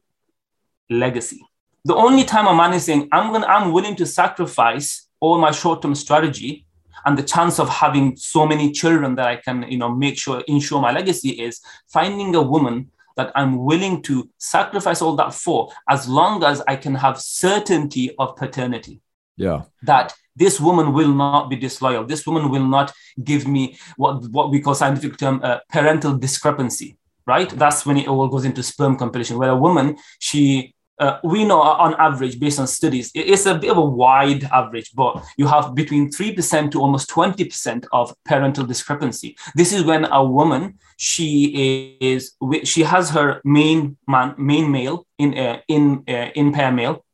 [0.91, 1.41] legacy.
[1.85, 5.51] The only time a man is saying, I'm gonna, I'm willing to sacrifice all my
[5.51, 6.67] short-term strategy
[7.05, 10.43] and the chance of having so many children that I can, you know, make sure
[10.47, 15.71] ensure my legacy is finding a woman that I'm willing to sacrifice all that for,
[15.89, 19.01] as long as I can have certainty of paternity.
[19.37, 19.63] Yeah.
[19.83, 22.05] That this woman will not be disloyal.
[22.05, 22.93] This woman will not
[23.23, 26.97] give me what, what we call scientific term uh, parental discrepancy,
[27.27, 27.51] right?
[27.51, 31.61] That's when it all goes into sperm competition, where a woman, she uh, we know
[31.61, 35.75] on average, based on studies, it's a bit of a wide average, but you have
[35.75, 39.37] between 3% to almost 20% of parental discrepancy.
[39.55, 42.33] This is when a woman, she is,
[42.65, 47.05] she has her main man, main male in, uh, in, uh, in pair male,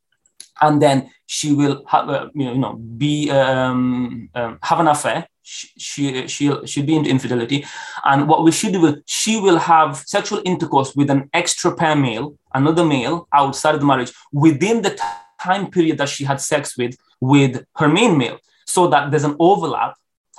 [0.60, 6.26] and then she will have, uh, you know, be, um, um, have an affair she
[6.28, 7.64] she'll she'll be into infidelity.
[8.04, 11.96] And what we should do is she will have sexual intercourse with an extra pair
[11.96, 14.98] male another male outside of the marriage within the
[15.40, 19.36] time period that she had sex with with her main male so that there's an
[19.38, 19.96] overlap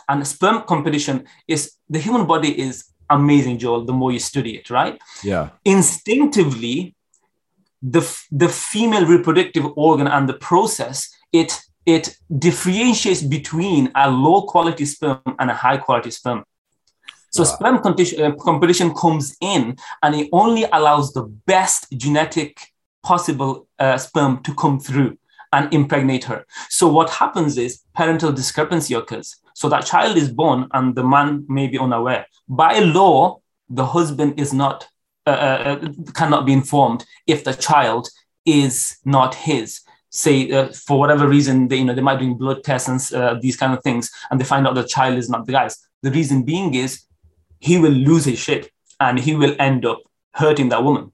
[0.08, 4.70] and sperm competition is the human body is amazing joel the more you study it
[4.70, 5.00] right?
[5.24, 5.50] Yeah.
[5.66, 6.96] Instinctively
[7.82, 8.02] the
[8.32, 11.52] the female reproductive organ and the process it
[11.96, 16.44] it differentiates between a low quality sperm and a high quality sperm.
[17.32, 17.50] So wow.
[17.50, 22.60] sperm competition, uh, competition comes in and it only allows the best genetic
[23.02, 25.18] possible uh, sperm to come through
[25.52, 26.46] and impregnate her.
[26.70, 29.36] So what happens is parental discrepancy occurs.
[29.56, 32.28] So that child is born and the man may be unaware.
[32.48, 34.88] By law, the husband is not
[35.28, 38.10] uh, uh, uh cannot be informed if the child
[38.46, 42.64] is not his say uh, for whatever reason they you know they might doing blood
[42.64, 45.46] tests and uh, these kind of things and they find out the child is not
[45.46, 47.04] the guy's the reason being is
[47.60, 50.02] he will lose his shit and he will end up
[50.34, 51.12] hurting that woman.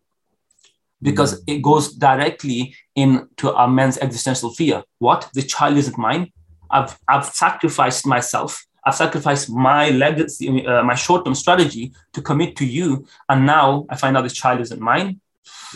[1.01, 1.51] Because mm-hmm.
[1.51, 4.83] it goes directly into a man's existential fear.
[4.99, 5.29] What?
[5.33, 6.31] The child isn't mine?
[6.69, 8.65] I've i've sacrificed myself.
[8.87, 13.95] I've sacrificed my legacy uh, my short-term strategy to commit to you and now i
[13.95, 15.19] find out this child isn't mine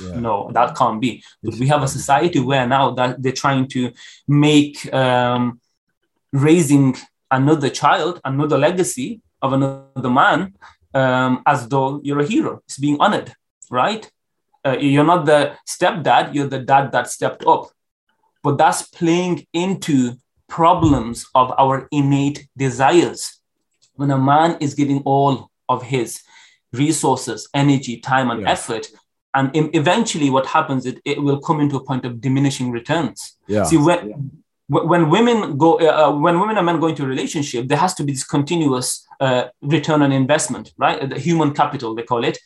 [0.02, 0.20] yeah.
[0.20, 1.24] no that can't be.
[1.44, 3.92] But we have a society where now that they're trying to
[4.28, 5.60] make um,
[6.32, 6.96] raising
[7.32, 10.54] another child another legacy of another man
[10.94, 12.62] um, as though you're a hero.
[12.66, 13.34] It's being honored
[13.70, 14.10] right?
[14.66, 17.70] Uh, you're not the stepdad you're the dad that stepped up.
[18.44, 20.14] But that's playing into
[20.48, 23.40] problems of our innate desires.
[23.96, 26.24] When a man is giving all of his
[26.72, 28.52] resources energy time and yeah.
[28.52, 28.88] effort
[29.34, 33.64] and eventually what happens it, it will come into a point of diminishing returns yeah.
[33.64, 34.16] see when yeah.
[34.68, 37.94] when women go uh, uh, when women and men go into a relationship there has
[37.94, 42.38] to be this continuous uh, return on investment right the human capital they call it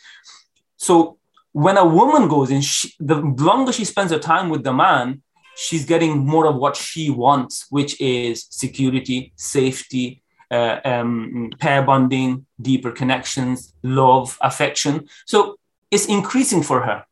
[0.78, 1.18] so
[1.54, 5.22] when a woman goes in she, the longer she spends her time with the man
[5.56, 10.22] she's getting more of what she wants which is security safety
[10.52, 15.58] uh, um, pair bonding deeper connections love affection so
[15.94, 17.06] is increasing for her.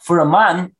[0.00, 0.74] For a man,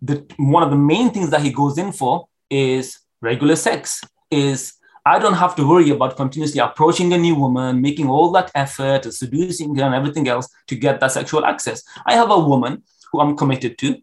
[0.00, 4.74] the, one of the main things that he goes in for is regular sex, is
[5.04, 9.12] I don't have to worry about continuously approaching a new woman, making all that effort,
[9.12, 11.82] seducing her and everything else to get that sexual access.
[12.06, 13.98] I have a woman who I'm committed to,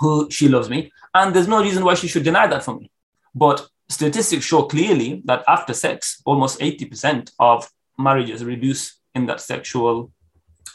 [0.00, 2.90] who she loves me, and there's no reason why she should deny that from me.
[3.34, 10.10] But statistics show clearly that after sex, almost 80% of marriages reduce in that sexual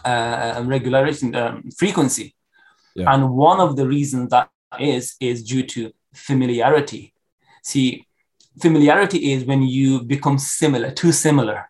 [0.06, 2.36] uh, regularity um, frequency.
[2.94, 3.14] Yeah.
[3.14, 4.50] and one of the reasons that
[4.80, 7.14] is is due to familiarity.
[7.64, 8.06] See
[8.62, 11.70] familiarity is when you become similar too similar.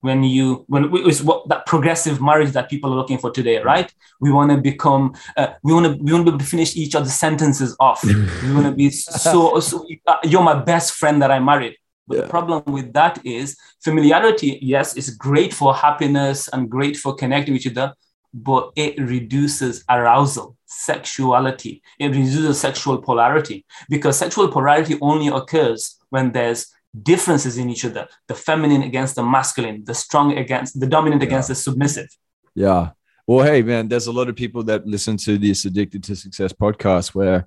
[0.00, 3.92] When you when it's what that progressive marriage that people are looking for today right?
[4.20, 6.76] We want to become uh, we want to we want to be able to finish
[6.76, 8.04] each other's sentences off.
[8.04, 11.76] We want to be so, so uh, you're my best friend that i married
[12.06, 12.22] but yeah.
[12.22, 17.54] the problem with that is familiarity, yes, is great for happiness and great for connecting
[17.54, 17.94] with each other,
[18.34, 21.82] but it reduces arousal, sexuality.
[21.98, 26.66] It reduces sexual polarity because sexual polarity only occurs when there's
[27.02, 31.28] differences in each other the feminine against the masculine, the strong against the dominant yeah.
[31.28, 32.08] against the submissive.
[32.54, 32.90] Yeah.
[33.26, 36.52] Well, hey, man, there's a lot of people that listen to this Addicted to Success
[36.52, 37.46] podcast where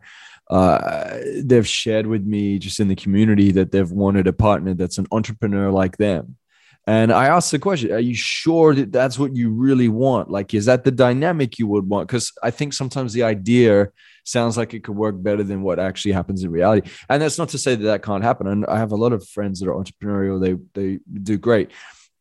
[0.50, 4.98] uh, they've shared with me just in the community that they've wanted a partner that's
[4.98, 6.38] an entrepreneur like them.
[6.86, 10.32] And I asked the question, are you sure that that's what you really want?
[10.32, 12.08] Like, is that the dynamic you would want?
[12.08, 13.90] Because I think sometimes the idea
[14.24, 16.90] sounds like it could work better than what actually happens in reality.
[17.10, 18.48] And that's not to say that that can't happen.
[18.48, 21.72] And I have a lot of friends that are entrepreneurial, they, they do great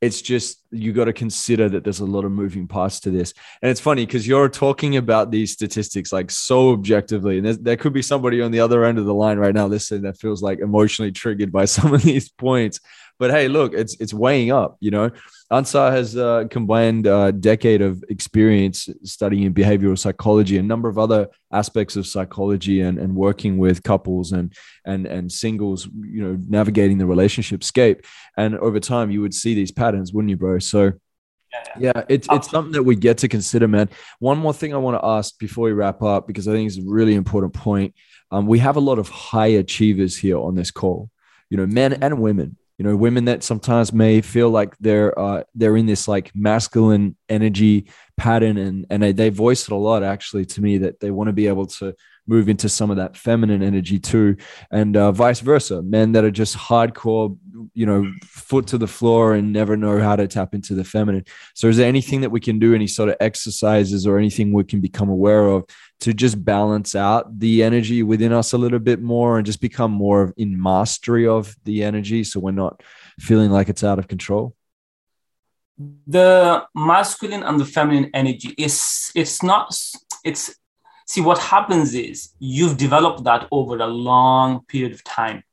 [0.00, 3.32] it's just you got to consider that there's a lot of moving parts to this.
[3.62, 7.92] And it's funny because you're talking about these statistics like so objectively and there could
[7.92, 10.58] be somebody on the other end of the line right now listening that feels like
[10.58, 12.80] emotionally triggered by some of these points
[13.18, 14.76] but hey, look, it's it's weighing up.
[14.80, 15.10] You know,
[15.50, 21.28] Ansar has uh, combined a decade of experience studying behavioral psychology, a number of other
[21.52, 24.52] aspects of psychology, and, and working with couples and
[24.84, 25.86] and and singles.
[25.86, 28.04] You know, navigating the relationship scape.
[28.36, 30.58] And over time, you would see these patterns, wouldn't you, bro?
[30.58, 30.92] So
[31.52, 33.88] yeah, yeah it's it's something that we get to consider, man.
[34.18, 36.78] One more thing I want to ask before we wrap up, because I think it's
[36.78, 37.94] a really important point.
[38.30, 41.10] Um, we have a lot of high achievers here on this call,
[41.48, 42.56] you know, men and women.
[42.78, 47.16] You know, women that sometimes may feel like they're uh, they're in this like masculine
[47.28, 51.10] energy pattern, and and they, they voice it a lot actually to me that they
[51.10, 51.94] want to be able to
[52.26, 54.36] move into some of that feminine energy too,
[54.70, 55.80] and uh, vice versa.
[55.80, 57.36] Men that are just hardcore,
[57.74, 61.24] you know, foot to the floor and never know how to tap into the feminine.
[61.54, 64.64] So, is there anything that we can do, any sort of exercises or anything we
[64.64, 65.64] can become aware of
[66.00, 69.90] to just balance out the energy within us a little bit more and just become
[69.90, 72.82] more of in mastery of the energy so we're not
[73.18, 74.54] feeling like it's out of control?
[76.06, 79.78] the masculine and the feminine energy is it's not
[80.24, 80.56] it's
[81.08, 85.44] See, what happens is you've developed that over a long period of time,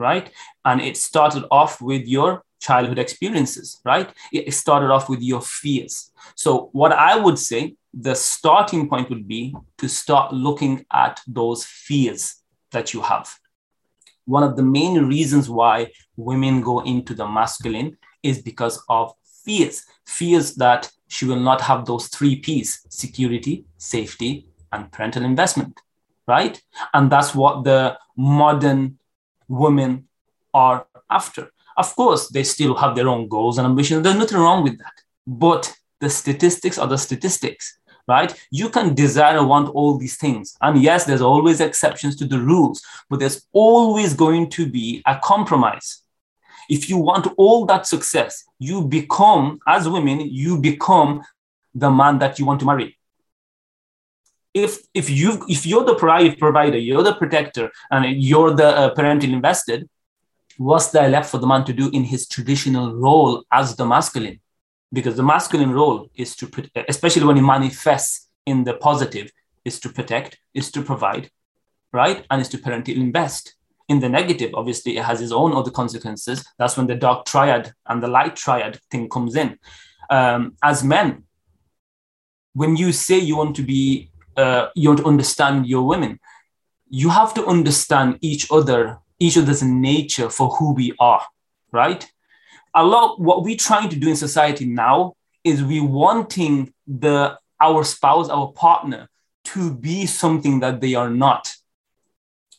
[0.00, 0.30] right?
[0.64, 4.10] And it started off with your childhood experiences, right?
[4.32, 6.10] It started off with your fears.
[6.34, 11.64] So, what I would say the starting point would be to start looking at those
[11.64, 12.36] fears
[12.70, 13.28] that you have.
[14.26, 19.12] One of the main reasons why women go into the masculine is because of
[19.44, 25.80] fears, fears that she will not have those three P's security, safety, and parental investment,
[26.28, 26.62] right?
[26.94, 28.99] And that's what the modern
[29.50, 30.08] women
[30.54, 31.50] are after.
[31.76, 34.02] Of course, they still have their own goals and ambitions.
[34.02, 34.94] There's nothing wrong with that.
[35.26, 37.78] But the statistics are the statistics,
[38.08, 38.34] right?
[38.50, 40.56] You can desire and want all these things.
[40.62, 45.18] And yes, there's always exceptions to the rules, but there's always going to be a
[45.22, 46.02] compromise.
[46.68, 51.22] If you want all that success, you become, as women, you become
[51.74, 52.96] the man that you want to marry
[54.54, 59.30] if if you if you're the provider, you're the protector, and you're the uh, parental
[59.32, 59.88] invested,
[60.58, 64.40] what's there left for the man to do in his traditional role as the masculine?
[64.92, 66.50] Because the masculine role is to,
[66.88, 69.30] especially when he manifests in the positive,
[69.64, 71.30] is to protect, is to provide,
[71.92, 73.54] right, and is to parental invest.
[73.88, 76.44] In the negative, obviously, it has its own other consequences.
[76.58, 79.58] That's when the dark triad and the light triad thing comes in.
[80.08, 81.24] Um, as men,
[82.52, 86.20] when you say you want to be uh, you to understand your women.
[86.88, 91.22] You have to understand each other each other's nature for who we are
[91.72, 92.10] right?
[92.74, 95.14] A lot what we're trying to do in society now
[95.44, 99.08] is we wanting the our spouse our partner
[99.44, 101.54] to be something that they are not.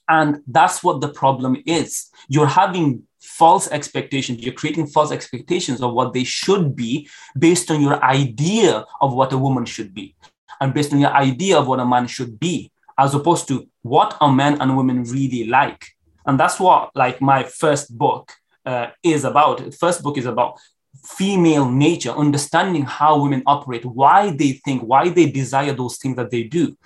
[0.09, 2.09] And that's what the problem is.
[2.27, 4.43] You're having false expectations.
[4.43, 7.07] You're creating false expectations of what they should be
[7.37, 10.15] based on your idea of what a woman should be
[10.61, 14.15] and based on your idea of what a man should be, as opposed to what
[14.21, 15.87] a man and women really like.
[16.25, 18.31] And that's what like my first book
[18.65, 19.57] uh, is about.
[19.57, 20.59] The first book is about
[21.03, 26.29] female nature, understanding how women operate, why they think, why they desire those things that
[26.29, 26.77] they do.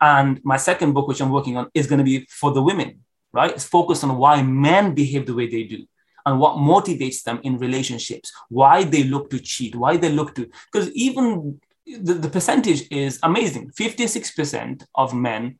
[0.00, 3.00] And my second book, which I'm working on, is going to be for the women,
[3.32, 3.50] right?
[3.50, 5.86] It's focused on why men behave the way they do
[6.26, 10.48] and what motivates them in relationships, why they look to cheat, why they look to,
[10.70, 11.58] because even
[11.96, 13.70] the, the percentage is amazing.
[13.70, 15.58] 56% of men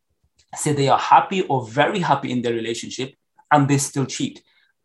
[0.55, 3.15] say they are happy or very happy in their relationship
[3.51, 4.43] and they still cheat.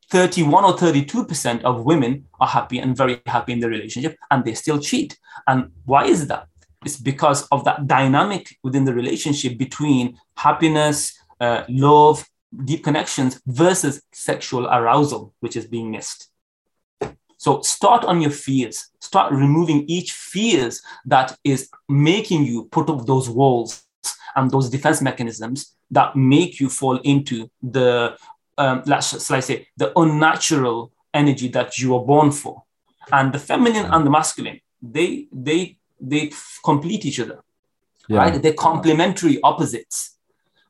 [0.10, 4.54] 31 or 32% of women are happy and very happy in their relationship and they
[4.54, 5.18] still cheat.
[5.48, 6.48] And why is that?
[6.86, 12.26] It's because of that dynamic within the relationship between happiness uh, love
[12.66, 16.30] deep connections versus sexual arousal which is being missed
[17.44, 18.88] so start on your fears.
[19.02, 23.84] Start removing each fears that is making you put up those walls
[24.38, 28.16] and those defense mechanisms that make you fall into the
[28.58, 32.64] um, let's, let's say the unnatural energy that you are born for.
[33.12, 36.32] And the feminine and the masculine, they they they
[36.64, 37.44] complete each other.
[38.08, 38.20] Yeah.
[38.20, 38.42] Right?
[38.42, 40.16] They're complementary opposites.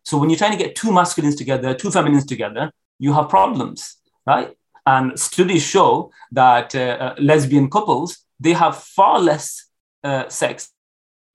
[0.01, 3.97] So when you're trying to get two masculines together, two feminines together, you have problems,
[4.25, 4.57] right?
[4.85, 9.69] And studies show that uh, uh, lesbian couples, they have far less
[10.03, 10.71] uh, sex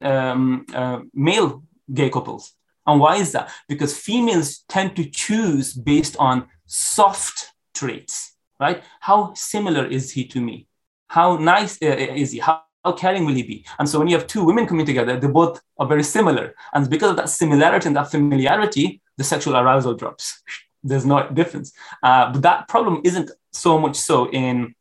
[0.02, 2.52] um, uh, male gay couples.
[2.86, 3.50] And why is that?
[3.68, 8.82] Because females tend to choose based on soft traits, right?
[9.00, 10.66] How similar is he to me?
[11.08, 12.38] How nice uh, is he?
[12.38, 13.64] How, how caring will he be?
[13.78, 16.54] And so when you have two women coming together, they both are very similar.
[16.74, 20.42] And because of that similarity and that familiarity, the sexual arousal drops
[20.82, 21.72] there's no difference.
[22.02, 24.74] Uh, but that problem isn't so much so in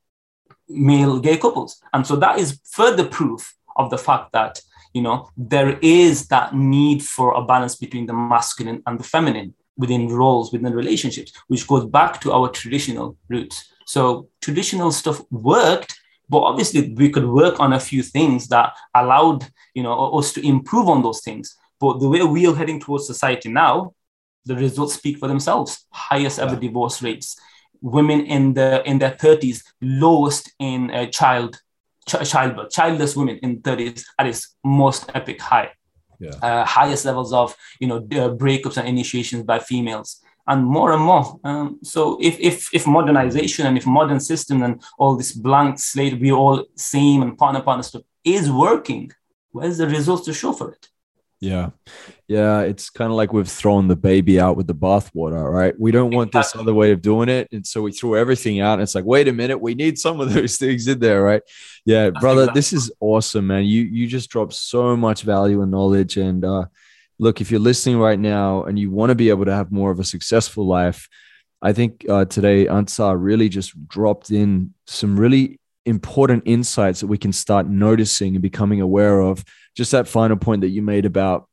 [0.69, 1.81] male gay couples.
[1.93, 4.61] And so that is further proof of the fact that,
[4.93, 9.53] you know, there is that need for a balance between the masculine and the feminine
[9.77, 13.71] within roles, within relationships, which goes back to our traditional roots.
[13.85, 15.97] So traditional stuff worked
[16.29, 20.45] but obviously we could work on a few things that allowed you know us to
[20.45, 23.93] improve on those things but the way we are heading towards society now
[24.47, 27.39] the results speak for themselves highest ever divorce rates
[27.81, 31.61] women in the in their 30s lowest in uh, child
[32.07, 35.69] ch- childbirth childless women in 30s at its most epic high
[36.19, 36.31] yeah.
[36.41, 41.39] uh, highest levels of you know breakups and initiations by females and more and more.
[41.43, 46.19] Um, so if, if if modernization and if modern system and all this blank slate,
[46.19, 49.11] we all same and partner partner stuff is working,
[49.51, 50.87] where's the results to show for it?
[51.39, 51.69] Yeah.
[52.27, 52.61] Yeah.
[52.61, 55.79] It's kind of like we've thrown the baby out with the bathwater, right?
[55.79, 57.47] We don't want this other way of doing it.
[57.51, 58.73] And so we throw everything out.
[58.73, 61.43] And it's like, wait a minute, we need some of those things in there, right?
[61.85, 63.65] Yeah, brother, this is awesome, man.
[63.65, 66.17] You you just dropped so much value and knowledge.
[66.17, 66.65] And uh
[67.19, 69.91] look, if you're listening right now and you want to be able to have more
[69.91, 71.07] of a successful life,
[71.61, 77.17] I think uh, today Ansar really just dropped in some really important insights that we
[77.17, 79.43] can start noticing and becoming aware of.
[79.77, 81.47] Just that final point that you made about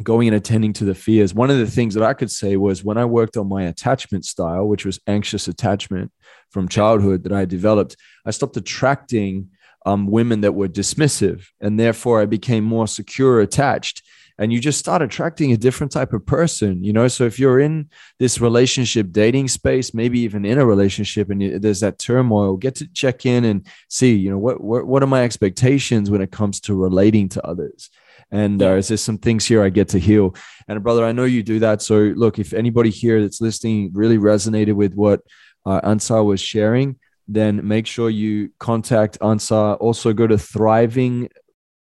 [0.00, 1.34] going and attending to the fears.
[1.34, 4.24] One of the things that I could say was when I worked on my attachment
[4.24, 6.12] style, which was anxious attachment
[6.50, 9.50] from childhood that I developed, I stopped attracting
[9.84, 11.46] um, women that were dismissive.
[11.60, 14.04] And therefore, I became more secure attached
[14.38, 17.60] and you just start attracting a different type of person you know so if you're
[17.60, 22.74] in this relationship dating space maybe even in a relationship and there's that turmoil get
[22.74, 26.30] to check in and see you know what what, what are my expectations when it
[26.30, 27.90] comes to relating to others
[28.30, 30.34] and uh, is there some things here I get to heal?
[30.66, 31.80] And brother, I know you do that.
[31.80, 35.20] So look, if anybody here that's listening really resonated with what
[35.64, 39.74] uh, Ansar was sharing, then make sure you contact Ansar.
[39.74, 41.28] Also, go to thriving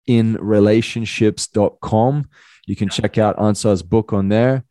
[0.09, 2.29] inrelationships.com.
[2.67, 4.65] You can check out Ansar's book on there.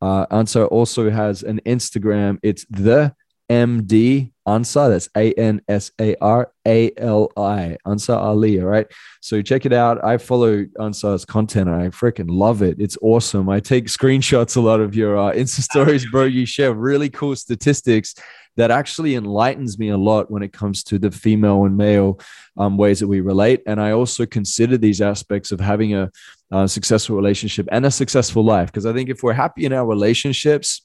[0.00, 2.38] Uh, Ansar also has an Instagram.
[2.42, 3.14] It's the
[3.50, 4.90] MD Ansar.
[4.90, 7.76] That's A N S A R A L I.
[7.84, 8.60] Ansar Ali.
[8.60, 8.86] All right.
[9.20, 10.02] So check it out.
[10.04, 12.80] I follow Ansar's content and I freaking love it.
[12.80, 13.48] It's awesome.
[13.48, 16.24] I take screenshots a lot of your uh, Insta stories, bro.
[16.24, 18.14] You share really cool statistics
[18.56, 22.20] that actually enlightens me a lot when it comes to the female and male
[22.56, 23.62] um, ways that we relate.
[23.66, 26.10] And I also consider these aspects of having a,
[26.50, 28.66] a successful relationship and a successful life.
[28.68, 30.82] Because I think if we're happy in our relationships,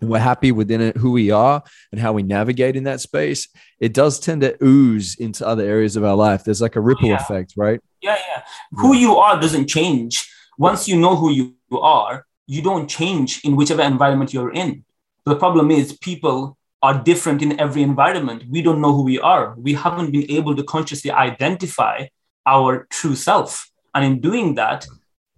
[0.00, 1.62] we're happy within it, who we are
[1.92, 3.48] and how we navigate in that space,
[3.80, 6.44] it does tend to ooze into other areas of our life.
[6.44, 7.16] There's like a ripple yeah.
[7.16, 7.80] effect, right?
[8.00, 8.42] Yeah, yeah.
[8.72, 10.28] Who you are doesn't change.
[10.58, 14.84] Once you know who you are, you don't change in whichever environment you're in.
[15.24, 18.44] The problem is people are different in every environment.
[18.48, 19.54] We don't know who we are.
[19.56, 22.06] We haven't been able to consciously identify
[22.46, 23.70] our true self.
[23.94, 24.86] And in doing that,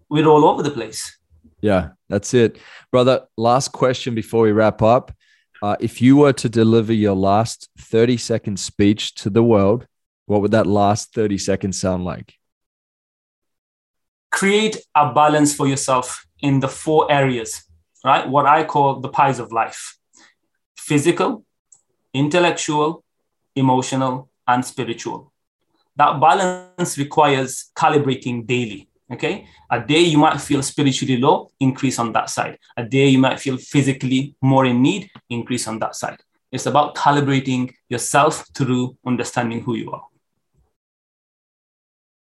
[0.09, 1.19] we're all over the place.
[1.61, 2.59] Yeah, that's it.
[2.91, 5.13] Brother, last question before we wrap up.
[5.63, 9.87] Uh, if you were to deliver your last 30 second speech to the world,
[10.27, 12.35] what would that last 30 seconds sound like?
[14.31, 17.65] Create a balance for yourself in the four areas,
[18.05, 18.27] right?
[18.29, 19.97] What I call the pies of life
[20.77, 21.45] physical,
[22.15, 23.05] intellectual,
[23.55, 25.33] emotional, and spiritual.
[25.97, 28.90] That balance requires calibrating daily.
[29.13, 29.47] Okay.
[29.71, 32.59] A day you might feel spiritually low, increase on that side.
[32.77, 36.19] A day you might feel physically more in need, increase on that side.
[36.53, 40.03] It's about calibrating yourself through understanding who you are.